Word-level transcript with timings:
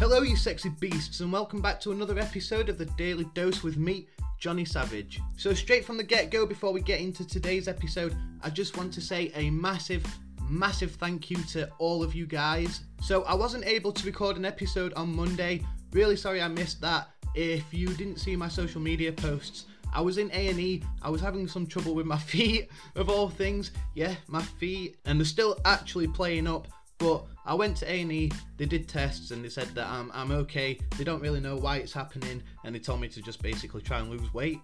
Hello, 0.00 0.22
you 0.22 0.34
sexy 0.34 0.70
beasts, 0.70 1.20
and 1.20 1.32
welcome 1.32 1.62
back 1.62 1.80
to 1.80 1.92
another 1.92 2.18
episode 2.18 2.68
of 2.68 2.78
the 2.78 2.84
Daily 2.84 3.26
Dose 3.32 3.62
with 3.62 3.76
me, 3.76 4.08
Johnny 4.40 4.64
Savage. 4.64 5.20
So, 5.36 5.54
straight 5.54 5.84
from 5.84 5.96
the 5.96 6.02
get 6.02 6.32
go, 6.32 6.44
before 6.46 6.72
we 6.72 6.80
get 6.80 7.00
into 7.00 7.24
today's 7.24 7.68
episode, 7.68 8.14
I 8.42 8.50
just 8.50 8.76
want 8.76 8.92
to 8.94 9.00
say 9.00 9.30
a 9.36 9.50
massive, 9.50 10.04
massive 10.48 10.96
thank 10.96 11.30
you 11.30 11.36
to 11.52 11.70
all 11.78 12.02
of 12.02 12.12
you 12.12 12.26
guys. 12.26 12.80
So, 13.02 13.22
I 13.22 13.34
wasn't 13.34 13.66
able 13.66 13.92
to 13.92 14.04
record 14.04 14.36
an 14.36 14.44
episode 14.44 14.92
on 14.94 15.14
Monday. 15.14 15.64
Really 15.92 16.16
sorry 16.16 16.42
I 16.42 16.48
missed 16.48 16.80
that. 16.80 17.10
If 17.36 17.72
you 17.72 17.86
didn't 17.86 18.18
see 18.18 18.34
my 18.34 18.48
social 18.48 18.80
media 18.80 19.12
posts, 19.12 19.66
I 19.94 20.00
was 20.00 20.18
in 20.18 20.28
A&E. 20.32 20.82
I 21.02 21.08
was 21.08 21.20
having 21.20 21.46
some 21.46 21.68
trouble 21.68 21.94
with 21.94 22.04
my 22.04 22.18
feet, 22.32 22.68
of 22.96 23.08
all 23.08 23.28
things. 23.28 23.70
Yeah, 23.94 24.16
my 24.26 24.42
feet, 24.42 24.96
and 25.04 25.20
they're 25.20 25.24
still 25.24 25.56
actually 25.64 26.08
playing 26.08 26.48
up. 26.48 26.66
But 26.98 27.24
I 27.44 27.54
went 27.54 27.76
to 27.78 27.90
A&E, 27.90 28.30
they 28.56 28.66
did 28.66 28.88
tests 28.88 29.30
and 29.30 29.44
they 29.44 29.48
said 29.48 29.68
that 29.74 29.86
I'm, 29.86 30.10
I'm 30.14 30.30
okay. 30.30 30.78
They 30.96 31.04
don't 31.04 31.20
really 31.20 31.40
know 31.40 31.56
why 31.56 31.76
it's 31.76 31.92
happening 31.92 32.42
and 32.64 32.74
they 32.74 32.78
told 32.78 33.00
me 33.00 33.08
to 33.08 33.22
just 33.22 33.42
basically 33.42 33.82
try 33.82 33.98
and 33.98 34.10
lose 34.10 34.32
weight. 34.32 34.60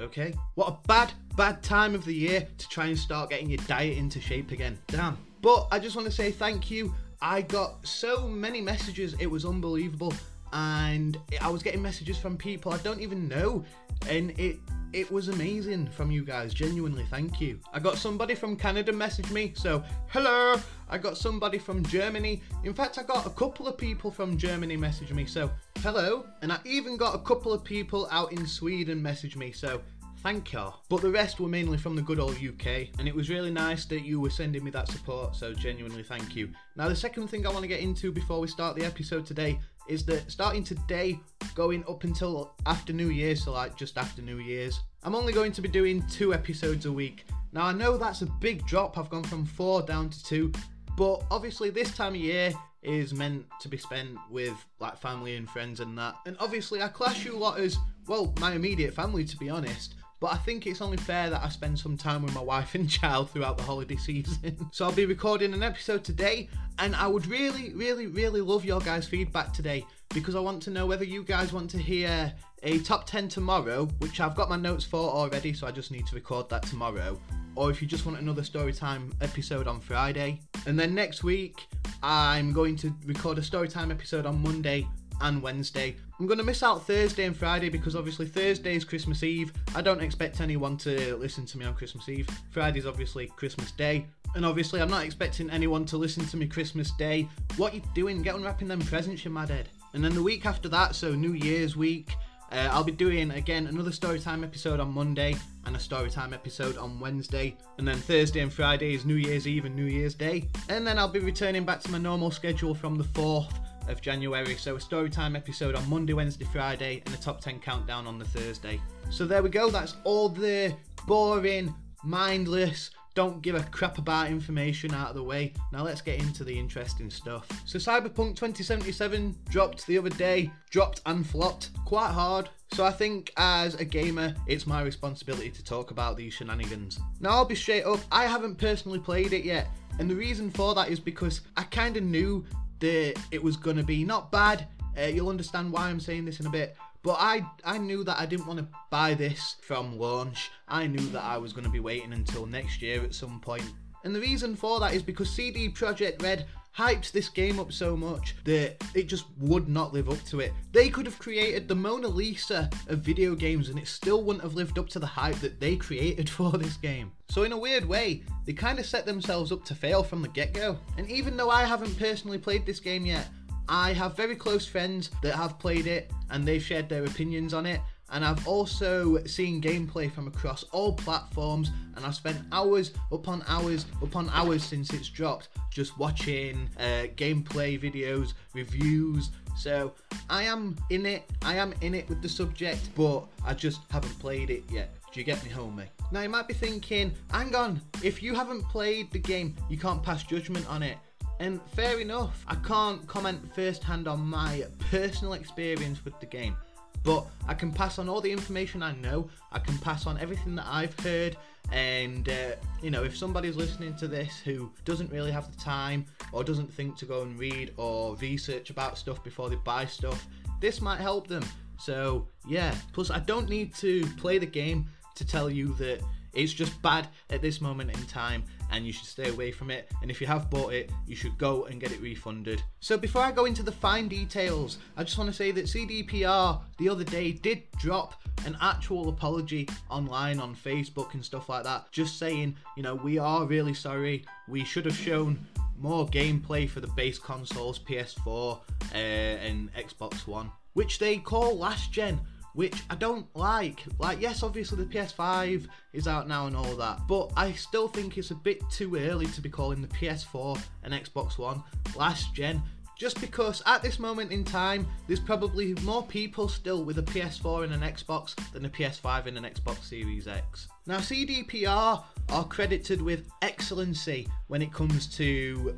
Okay? 0.00 0.34
What 0.54 0.68
a 0.68 0.88
bad, 0.88 1.12
bad 1.36 1.62
time 1.62 1.94
of 1.94 2.04
the 2.04 2.14
year 2.14 2.46
to 2.58 2.68
try 2.68 2.86
and 2.86 2.98
start 2.98 3.30
getting 3.30 3.50
your 3.50 3.62
diet 3.66 3.96
into 3.96 4.20
shape 4.20 4.50
again. 4.50 4.78
Damn. 4.88 5.16
But 5.40 5.68
I 5.70 5.78
just 5.78 5.96
want 5.96 6.06
to 6.06 6.12
say 6.12 6.30
thank 6.30 6.70
you. 6.70 6.94
I 7.20 7.42
got 7.42 7.86
so 7.86 8.28
many 8.28 8.60
messages, 8.60 9.14
it 9.18 9.26
was 9.26 9.44
unbelievable. 9.44 10.12
And 10.52 11.18
I 11.40 11.48
was 11.48 11.62
getting 11.62 11.82
messages 11.82 12.18
from 12.18 12.36
people 12.36 12.72
I 12.72 12.78
don't 12.78 13.00
even 13.00 13.28
know. 13.28 13.64
And 14.08 14.30
it 14.38 14.58
it 14.92 15.10
was 15.10 15.28
amazing 15.28 15.86
from 15.88 16.10
you 16.10 16.24
guys. 16.24 16.54
Genuinely, 16.54 17.04
thank 17.10 17.40
you. 17.40 17.60
I 17.72 17.78
got 17.78 17.98
somebody 17.98 18.34
from 18.34 18.56
Canada 18.56 18.92
message 18.92 19.30
me, 19.30 19.52
so 19.54 19.82
hello. 20.08 20.56
I 20.88 20.96
got 20.96 21.18
somebody 21.18 21.58
from 21.58 21.84
Germany. 21.84 22.42
In 22.64 22.72
fact, 22.72 22.98
I 22.98 23.02
got 23.02 23.26
a 23.26 23.30
couple 23.30 23.66
of 23.66 23.76
people 23.76 24.10
from 24.10 24.38
Germany 24.38 24.76
message 24.76 25.12
me, 25.12 25.26
so 25.26 25.50
hello. 25.80 26.24
And 26.40 26.50
I 26.50 26.58
even 26.64 26.96
got 26.96 27.14
a 27.14 27.18
couple 27.18 27.52
of 27.52 27.62
people 27.62 28.08
out 28.10 28.32
in 28.32 28.46
Sweden 28.46 29.02
message 29.02 29.36
me, 29.36 29.52
so 29.52 29.82
thank 30.22 30.54
you. 30.54 30.72
But 30.88 31.02
the 31.02 31.10
rest 31.10 31.38
were 31.38 31.48
mainly 31.48 31.76
from 31.76 31.94
the 31.94 32.02
good 32.02 32.18
old 32.18 32.36
UK, 32.36 32.88
and 32.98 33.06
it 33.06 33.14
was 33.14 33.28
really 33.28 33.50
nice 33.50 33.84
that 33.86 34.06
you 34.06 34.20
were 34.20 34.30
sending 34.30 34.64
me 34.64 34.70
that 34.70 34.88
support, 34.88 35.36
so 35.36 35.52
genuinely 35.52 36.02
thank 36.02 36.34
you. 36.34 36.50
Now, 36.76 36.88
the 36.88 36.96
second 36.96 37.28
thing 37.28 37.46
I 37.46 37.50
want 37.50 37.62
to 37.62 37.68
get 37.68 37.80
into 37.80 38.10
before 38.10 38.40
we 38.40 38.48
start 38.48 38.74
the 38.74 38.86
episode 38.86 39.26
today 39.26 39.60
is 39.88 40.04
that 40.04 40.30
starting 40.30 40.62
today, 40.62 41.18
going 41.54 41.84
up 41.88 42.04
until 42.04 42.54
after 42.66 42.92
New 42.92 43.08
Year's, 43.08 43.44
so 43.44 43.52
like 43.52 43.76
just 43.76 43.98
after 43.98 44.22
New 44.22 44.38
Year's, 44.38 44.80
I'm 45.02 45.14
only 45.14 45.32
going 45.32 45.52
to 45.52 45.62
be 45.62 45.68
doing 45.68 46.06
two 46.08 46.34
episodes 46.34 46.86
a 46.86 46.92
week. 46.92 47.24
Now, 47.52 47.64
I 47.64 47.72
know 47.72 47.96
that's 47.96 48.22
a 48.22 48.26
big 48.26 48.66
drop, 48.66 48.98
I've 48.98 49.10
gone 49.10 49.24
from 49.24 49.46
four 49.46 49.82
down 49.82 50.10
to 50.10 50.24
two, 50.24 50.52
but 50.96 51.22
obviously, 51.30 51.70
this 51.70 51.94
time 51.96 52.14
of 52.14 52.20
year 52.20 52.52
is 52.82 53.14
meant 53.14 53.44
to 53.60 53.68
be 53.68 53.76
spent 53.76 54.16
with 54.30 54.54
like 54.80 54.96
family 54.98 55.36
and 55.36 55.48
friends 55.48 55.80
and 55.80 55.96
that. 55.98 56.16
And 56.26 56.36
obviously, 56.40 56.82
I 56.82 56.88
class 56.88 57.24
you 57.24 57.36
a 57.36 57.38
lot 57.38 57.58
as 57.58 57.78
well 58.06 58.34
my 58.40 58.52
immediate 58.52 58.94
family, 58.94 59.24
to 59.24 59.36
be 59.36 59.48
honest. 59.48 59.94
But 60.20 60.32
I 60.32 60.36
think 60.36 60.66
it's 60.66 60.82
only 60.82 60.96
fair 60.96 61.30
that 61.30 61.42
I 61.42 61.48
spend 61.48 61.78
some 61.78 61.96
time 61.96 62.22
with 62.22 62.34
my 62.34 62.40
wife 62.40 62.74
and 62.74 62.90
child 63.00 63.30
throughout 63.30 63.56
the 63.56 63.64
holiday 63.64 63.96
season. 63.96 64.68
so 64.72 64.84
I'll 64.84 64.92
be 64.92 65.06
recording 65.06 65.54
an 65.54 65.62
episode 65.62 66.04
today, 66.04 66.48
and 66.78 66.96
I 66.96 67.06
would 67.06 67.26
really, 67.26 67.72
really, 67.74 68.06
really 68.06 68.40
love 68.40 68.64
your 68.64 68.80
guys' 68.80 69.06
feedback 69.06 69.52
today 69.52 69.84
because 70.14 70.34
I 70.34 70.40
want 70.40 70.62
to 70.64 70.70
know 70.70 70.86
whether 70.86 71.04
you 71.04 71.22
guys 71.22 71.52
want 71.52 71.70
to 71.70 71.78
hear 71.78 72.32
a 72.62 72.78
top 72.80 73.06
10 73.06 73.28
tomorrow, 73.28 73.86
which 73.98 74.20
I've 74.20 74.34
got 74.34 74.48
my 74.48 74.56
notes 74.56 74.84
for 74.84 75.08
already, 75.10 75.52
so 75.52 75.66
I 75.66 75.70
just 75.70 75.92
need 75.92 76.06
to 76.08 76.14
record 76.14 76.48
that 76.48 76.62
tomorrow. 76.64 77.20
Or 77.54 77.70
if 77.70 77.82
you 77.82 77.88
just 77.88 78.06
want 78.06 78.18
another 78.18 78.42
storytime 78.42 79.12
episode 79.20 79.66
on 79.66 79.80
Friday. 79.80 80.40
And 80.66 80.78
then 80.78 80.94
next 80.94 81.24
week, 81.24 81.66
I'm 82.02 82.52
going 82.52 82.76
to 82.76 82.94
record 83.04 83.38
a 83.38 83.40
storytime 83.40 83.90
episode 83.90 84.26
on 84.26 84.40
Monday 84.42 84.86
and 85.20 85.42
Wednesday. 85.42 85.96
I'm 86.18 86.26
going 86.26 86.38
to 86.38 86.44
miss 86.44 86.62
out 86.62 86.86
Thursday 86.86 87.24
and 87.24 87.36
Friday 87.36 87.68
because 87.68 87.94
obviously 87.94 88.26
Thursday 88.26 88.74
is 88.74 88.84
Christmas 88.84 89.22
Eve. 89.22 89.52
I 89.74 89.82
don't 89.82 90.02
expect 90.02 90.40
anyone 90.40 90.76
to 90.78 91.16
listen 91.16 91.46
to 91.46 91.58
me 91.58 91.64
on 91.64 91.74
Christmas 91.74 92.08
Eve. 92.08 92.28
Friday's 92.50 92.86
obviously 92.86 93.26
Christmas 93.26 93.72
Day. 93.72 94.06
And 94.34 94.44
obviously, 94.44 94.80
I'm 94.80 94.90
not 94.90 95.04
expecting 95.04 95.48
anyone 95.50 95.84
to 95.86 95.96
listen 95.96 96.26
to 96.26 96.36
me 96.36 96.46
Christmas 96.46 96.90
Day. 96.92 97.28
What 97.56 97.74
you 97.74 97.82
doing? 97.94 98.22
Get 98.22 98.34
unwrapping 98.34 98.68
them 98.68 98.80
presents, 98.80 99.24
you 99.24 99.30
mad 99.30 99.48
head. 99.48 99.68
And 99.94 100.04
then 100.04 100.14
the 100.14 100.22
week 100.22 100.44
after 100.44 100.68
that, 100.68 100.94
so 100.94 101.14
New 101.14 101.32
Year's 101.32 101.76
week, 101.76 102.10
uh, 102.50 102.68
I'll 102.70 102.84
be 102.84 102.92
doing 102.92 103.30
again 103.32 103.66
another 103.66 103.90
Storytime 103.90 104.42
episode 104.42 104.80
on 104.80 104.92
Monday 104.92 105.34
and 105.66 105.76
a 105.76 105.78
Storytime 105.78 106.32
episode 106.32 106.76
on 106.78 106.98
Wednesday. 106.98 107.56
And 107.78 107.86
then 107.86 107.96
Thursday 107.96 108.40
and 108.40 108.52
Friday 108.52 108.94
is 108.94 109.04
New 109.04 109.14
Year's 109.14 109.46
Eve 109.46 109.66
and 109.66 109.76
New 109.76 109.84
Year's 109.84 110.14
Day. 110.14 110.48
And 110.68 110.86
then 110.86 110.98
I'll 110.98 111.08
be 111.08 111.20
returning 111.20 111.64
back 111.64 111.80
to 111.80 111.90
my 111.90 111.98
normal 111.98 112.30
schedule 112.30 112.74
from 112.74 112.96
the 112.96 113.04
4th 113.04 113.52
of 113.88 114.00
January. 114.00 114.54
So 114.56 114.76
a 114.76 114.78
Storytime 114.78 115.36
episode 115.36 115.74
on 115.74 115.88
Monday, 115.88 116.12
Wednesday, 116.12 116.46
Friday, 116.46 117.02
and 117.06 117.14
a 117.14 117.18
top 117.18 117.40
10 117.40 117.60
countdown 117.60 118.06
on 118.06 118.18
the 118.18 118.24
Thursday. 118.24 118.80
So 119.10 119.26
there 119.26 119.42
we 119.42 119.48
go. 119.48 119.70
That's 119.70 119.96
all 120.04 120.28
the 120.28 120.74
boring, 121.06 121.74
mindless, 122.04 122.90
don't 123.18 123.42
give 123.42 123.56
a 123.56 123.62
crap 123.64 123.98
about 123.98 124.28
information 124.28 124.94
out 124.94 125.08
of 125.08 125.16
the 125.16 125.22
way. 125.24 125.52
Now 125.72 125.82
let's 125.82 126.00
get 126.00 126.20
into 126.20 126.44
the 126.44 126.56
interesting 126.56 127.10
stuff. 127.10 127.48
So 127.64 127.76
Cyberpunk 127.76 128.36
2077 128.36 129.34
dropped 129.48 129.84
the 129.88 129.98
other 129.98 130.10
day, 130.10 130.52
dropped 130.70 131.00
and 131.04 131.26
flopped 131.26 131.70
quite 131.84 132.12
hard. 132.12 132.48
So 132.74 132.84
I 132.84 132.92
think 132.92 133.32
as 133.36 133.74
a 133.74 133.84
gamer, 133.84 134.34
it's 134.46 134.68
my 134.68 134.82
responsibility 134.82 135.50
to 135.50 135.64
talk 135.64 135.90
about 135.90 136.16
these 136.16 136.32
shenanigans. 136.34 137.00
Now 137.18 137.30
I'll 137.30 137.44
be 137.44 137.56
straight 137.56 137.82
up, 137.82 137.98
I 138.12 138.26
haven't 138.26 138.54
personally 138.54 139.00
played 139.00 139.32
it 139.32 139.44
yet. 139.44 139.66
And 139.98 140.08
the 140.08 140.14
reason 140.14 140.48
for 140.48 140.76
that 140.76 140.88
is 140.88 141.00
because 141.00 141.40
I 141.56 141.64
kind 141.64 141.96
of 141.96 142.04
knew 142.04 142.44
that 142.80 143.14
it 143.30 143.42
was 143.42 143.56
going 143.56 143.76
to 143.76 143.82
be 143.82 144.04
not 144.04 144.30
bad. 144.30 144.66
Uh, 144.98 145.02
you'll 145.02 145.28
understand 145.28 145.72
why 145.72 145.88
I'm 145.88 146.00
saying 146.00 146.24
this 146.24 146.40
in 146.40 146.46
a 146.46 146.50
bit. 146.50 146.76
But 147.02 147.16
I, 147.20 147.46
I 147.64 147.78
knew 147.78 148.02
that 148.04 148.18
I 148.20 148.26
didn't 148.26 148.46
want 148.46 148.58
to 148.58 148.66
buy 148.90 149.14
this 149.14 149.56
from 149.62 149.98
launch. 149.98 150.50
I 150.66 150.86
knew 150.86 151.08
that 151.10 151.22
I 151.22 151.38
was 151.38 151.52
going 151.52 151.64
to 151.64 151.70
be 151.70 151.80
waiting 151.80 152.12
until 152.12 152.46
next 152.46 152.82
year 152.82 153.02
at 153.02 153.14
some 153.14 153.40
point. 153.40 153.64
And 154.04 154.14
the 154.14 154.20
reason 154.20 154.56
for 154.56 154.80
that 154.80 154.94
is 154.94 155.02
because 155.02 155.30
CD 155.30 155.68
Projekt 155.68 156.22
Red 156.22 156.46
hyped 156.76 157.12
this 157.12 157.28
game 157.28 157.58
up 157.58 157.72
so 157.72 157.96
much 157.96 158.36
that 158.44 158.76
it 158.94 159.08
just 159.08 159.26
would 159.38 159.68
not 159.68 159.92
live 159.92 160.08
up 160.08 160.22
to 160.24 160.40
it. 160.40 160.52
They 160.72 160.88
could 160.88 161.06
have 161.06 161.18
created 161.18 161.66
the 161.66 161.74
Mona 161.74 162.08
Lisa 162.08 162.70
of 162.88 163.00
video 163.00 163.34
games 163.34 163.68
and 163.68 163.78
it 163.78 163.88
still 163.88 164.22
wouldn't 164.22 164.44
have 164.44 164.54
lived 164.54 164.78
up 164.78 164.88
to 164.90 164.98
the 164.98 165.06
hype 165.06 165.36
that 165.36 165.60
they 165.60 165.76
created 165.76 166.30
for 166.38 166.52
this 166.52 166.76
game. 166.76 167.12
So 167.30 167.42
in 167.42 167.52
a 167.52 167.58
weird 167.58 167.84
way, 167.84 168.22
they 168.46 168.52
kind 168.52 168.78
of 168.78 168.86
set 168.86 169.06
themselves 169.06 169.52
up 169.52 169.64
to 169.66 169.74
fail 169.74 170.02
from 170.02 170.22
the 170.22 170.28
get-go. 170.28 170.78
And 170.96 171.10
even 171.10 171.36
though 171.36 171.50
I 171.50 171.64
haven't 171.64 171.98
personally 171.98 172.38
played 172.38 172.64
this 172.64 172.80
game 172.80 173.04
yet, 173.04 173.28
I 173.68 173.92
have 173.92 174.16
very 174.16 174.34
close 174.34 174.66
friends 174.66 175.10
that 175.22 175.34
have 175.34 175.58
played 175.58 175.86
it 175.86 176.10
and 176.30 176.46
they've 176.46 176.62
shared 176.62 176.88
their 176.88 177.04
opinions 177.04 177.52
on 177.52 177.66
it. 177.66 177.80
And 178.10 178.24
I've 178.24 178.46
also 178.48 179.22
seen 179.24 179.60
gameplay 179.60 180.10
from 180.10 180.28
across 180.28 180.64
all 180.72 180.94
platforms, 180.94 181.70
and 181.94 182.06
I've 182.06 182.14
spent 182.14 182.38
hours 182.52 182.92
upon 183.12 183.44
hours 183.46 183.86
upon 184.02 184.30
hours 184.30 184.62
since 184.62 184.92
it's 184.92 185.08
dropped 185.08 185.48
just 185.70 185.96
watching 185.98 186.68
uh, 186.78 187.06
gameplay 187.16 187.80
videos, 187.80 188.32
reviews. 188.54 189.30
So 189.56 189.92
I 190.30 190.44
am 190.44 190.76
in 190.90 191.06
it, 191.06 191.22
I 191.42 191.56
am 191.56 191.74
in 191.82 191.94
it 191.94 192.08
with 192.08 192.22
the 192.22 192.28
subject, 192.28 192.90
but 192.96 193.24
I 193.44 193.54
just 193.54 193.80
haven't 193.90 194.18
played 194.18 194.50
it 194.50 194.64
yet. 194.70 194.94
Do 195.12 195.20
you 195.20 195.24
get 195.24 195.42
me, 195.44 195.50
homie? 195.50 195.86
Now 196.10 196.22
you 196.22 196.28
might 196.28 196.48
be 196.48 196.54
thinking, 196.54 197.12
hang 197.30 197.54
on, 197.54 197.80
if 198.02 198.22
you 198.22 198.34
haven't 198.34 198.62
played 198.68 199.10
the 199.10 199.18
game, 199.18 199.54
you 199.68 199.76
can't 199.78 200.02
pass 200.02 200.22
judgment 200.22 200.68
on 200.68 200.82
it. 200.82 200.98
And 201.40 201.60
fair 201.76 202.00
enough, 202.00 202.44
I 202.48 202.56
can't 202.56 203.06
comment 203.06 203.40
firsthand 203.54 204.08
on 204.08 204.20
my 204.20 204.64
personal 204.90 205.34
experience 205.34 206.04
with 206.04 206.18
the 206.18 206.26
game, 206.26 206.56
but 207.02 207.26
I 207.46 207.54
can 207.54 207.72
pass 207.72 207.98
on 207.98 208.08
all 208.08 208.20
the 208.20 208.30
information 208.30 208.82
I 208.82 208.92
know, 208.92 209.28
I 209.52 209.58
can 209.58 209.76
pass 209.78 210.06
on 210.06 210.18
everything 210.18 210.54
that 210.56 210.66
I've 210.68 210.98
heard, 211.00 211.36
and 211.72 212.28
uh, 212.28 212.52
you 212.82 212.90
know, 212.90 213.04
if 213.04 213.16
somebody's 213.16 213.56
listening 213.56 213.94
to 213.96 214.08
this 214.08 214.38
who 214.38 214.70
doesn't 214.84 215.10
really 215.10 215.30
have 215.30 215.50
the 215.54 215.62
time 215.62 216.06
or 216.32 216.42
doesn't 216.42 216.72
think 216.72 216.96
to 216.96 217.04
go 217.04 217.22
and 217.22 217.38
read 217.38 217.72
or 217.76 218.16
research 218.16 218.70
about 218.70 218.96
stuff 218.96 219.22
before 219.22 219.50
they 219.50 219.56
buy 219.56 219.84
stuff, 219.84 220.26
this 220.60 220.80
might 220.80 221.00
help 221.00 221.26
them. 221.26 221.44
So, 221.78 222.26
yeah, 222.46 222.74
plus 222.92 223.10
I 223.10 223.20
don't 223.20 223.48
need 223.48 223.74
to 223.76 224.04
play 224.16 224.38
the 224.38 224.46
game 224.46 224.86
to 225.14 225.24
tell 225.24 225.50
you 225.50 225.74
that 225.74 226.00
it's 226.32 226.52
just 226.52 226.80
bad 226.82 227.08
at 227.30 227.42
this 227.42 227.60
moment 227.60 227.90
in 227.90 228.02
time 228.06 228.44
and 228.70 228.86
you 228.86 228.92
should 228.92 229.06
stay 229.06 229.28
away 229.28 229.50
from 229.50 229.70
it. 229.70 229.90
And 230.02 230.10
if 230.10 230.20
you 230.20 230.26
have 230.26 230.50
bought 230.50 230.72
it, 230.72 230.90
you 231.06 231.16
should 231.16 231.36
go 231.38 231.64
and 231.64 231.80
get 231.80 231.92
it 231.92 232.00
refunded. 232.00 232.62
So 232.80 232.96
before 232.96 233.22
I 233.22 233.32
go 233.32 233.44
into 233.44 233.62
the 233.62 233.72
fine 233.72 234.08
details, 234.08 234.78
I 234.96 235.04
just 235.04 235.18
want 235.18 235.30
to 235.30 235.36
say 235.36 235.50
that 235.52 235.64
CDPR 235.66 236.60
the 236.78 236.88
other 236.88 237.04
day 237.04 237.32
did 237.32 237.62
drop 237.78 238.20
an 238.46 238.56
actual 238.60 239.08
apology 239.08 239.68
online 239.90 240.38
on 240.40 240.54
Facebook 240.54 241.14
and 241.14 241.24
stuff 241.24 241.48
like 241.48 241.64
that, 241.64 241.90
just 241.92 242.18
saying, 242.18 242.56
you 242.76 242.82
know, 242.82 242.94
we 242.94 243.18
are 243.18 243.44
really 243.46 243.74
sorry. 243.74 244.24
We 244.46 244.64
should 244.64 244.84
have 244.84 244.96
shown 244.96 245.38
more 245.78 246.06
gameplay 246.06 246.68
for 246.68 246.80
the 246.80 246.88
base 246.88 247.18
consoles, 247.18 247.78
PS4 247.78 248.60
uh, 248.92 248.96
and 248.96 249.72
Xbox 249.74 250.26
One, 250.26 250.50
which 250.74 250.98
they 250.98 251.18
call 251.18 251.56
last 251.56 251.92
gen 251.92 252.20
which 252.58 252.82
I 252.90 252.96
don't 252.96 253.24
like. 253.36 253.84
Like, 254.00 254.20
yes, 254.20 254.42
obviously 254.42 254.82
the 254.82 254.92
PS5 254.92 255.68
is 255.92 256.08
out 256.08 256.26
now 256.26 256.48
and 256.48 256.56
all 256.56 256.74
that, 256.74 257.06
but 257.06 257.30
I 257.36 257.52
still 257.52 257.86
think 257.86 258.18
it's 258.18 258.32
a 258.32 258.34
bit 258.34 258.68
too 258.68 258.96
early 258.96 259.26
to 259.26 259.40
be 259.40 259.48
calling 259.48 259.80
the 259.80 259.86
PS4 259.86 260.60
and 260.82 260.92
Xbox 260.92 261.38
One 261.38 261.62
last 261.94 262.34
gen 262.34 262.60
just 262.96 263.20
because 263.20 263.62
at 263.64 263.80
this 263.80 264.00
moment 264.00 264.32
in 264.32 264.42
time, 264.42 264.88
there's 265.06 265.20
probably 265.20 265.72
more 265.84 266.02
people 266.02 266.48
still 266.48 266.84
with 266.84 266.98
a 266.98 267.02
PS4 267.02 267.62
and 267.62 267.72
an 267.72 267.82
Xbox 267.82 268.34
than 268.50 268.64
a 268.64 268.68
PS5 268.68 269.26
and 269.26 269.38
an 269.38 269.44
Xbox 269.44 269.84
Series 269.84 270.26
X. 270.26 270.66
Now, 270.84 270.98
CDPR 270.98 272.02
are 272.30 272.44
credited 272.46 273.00
with 273.00 273.28
excellency 273.40 274.26
when 274.48 274.62
it 274.62 274.72
comes 274.72 275.06
to 275.16 275.76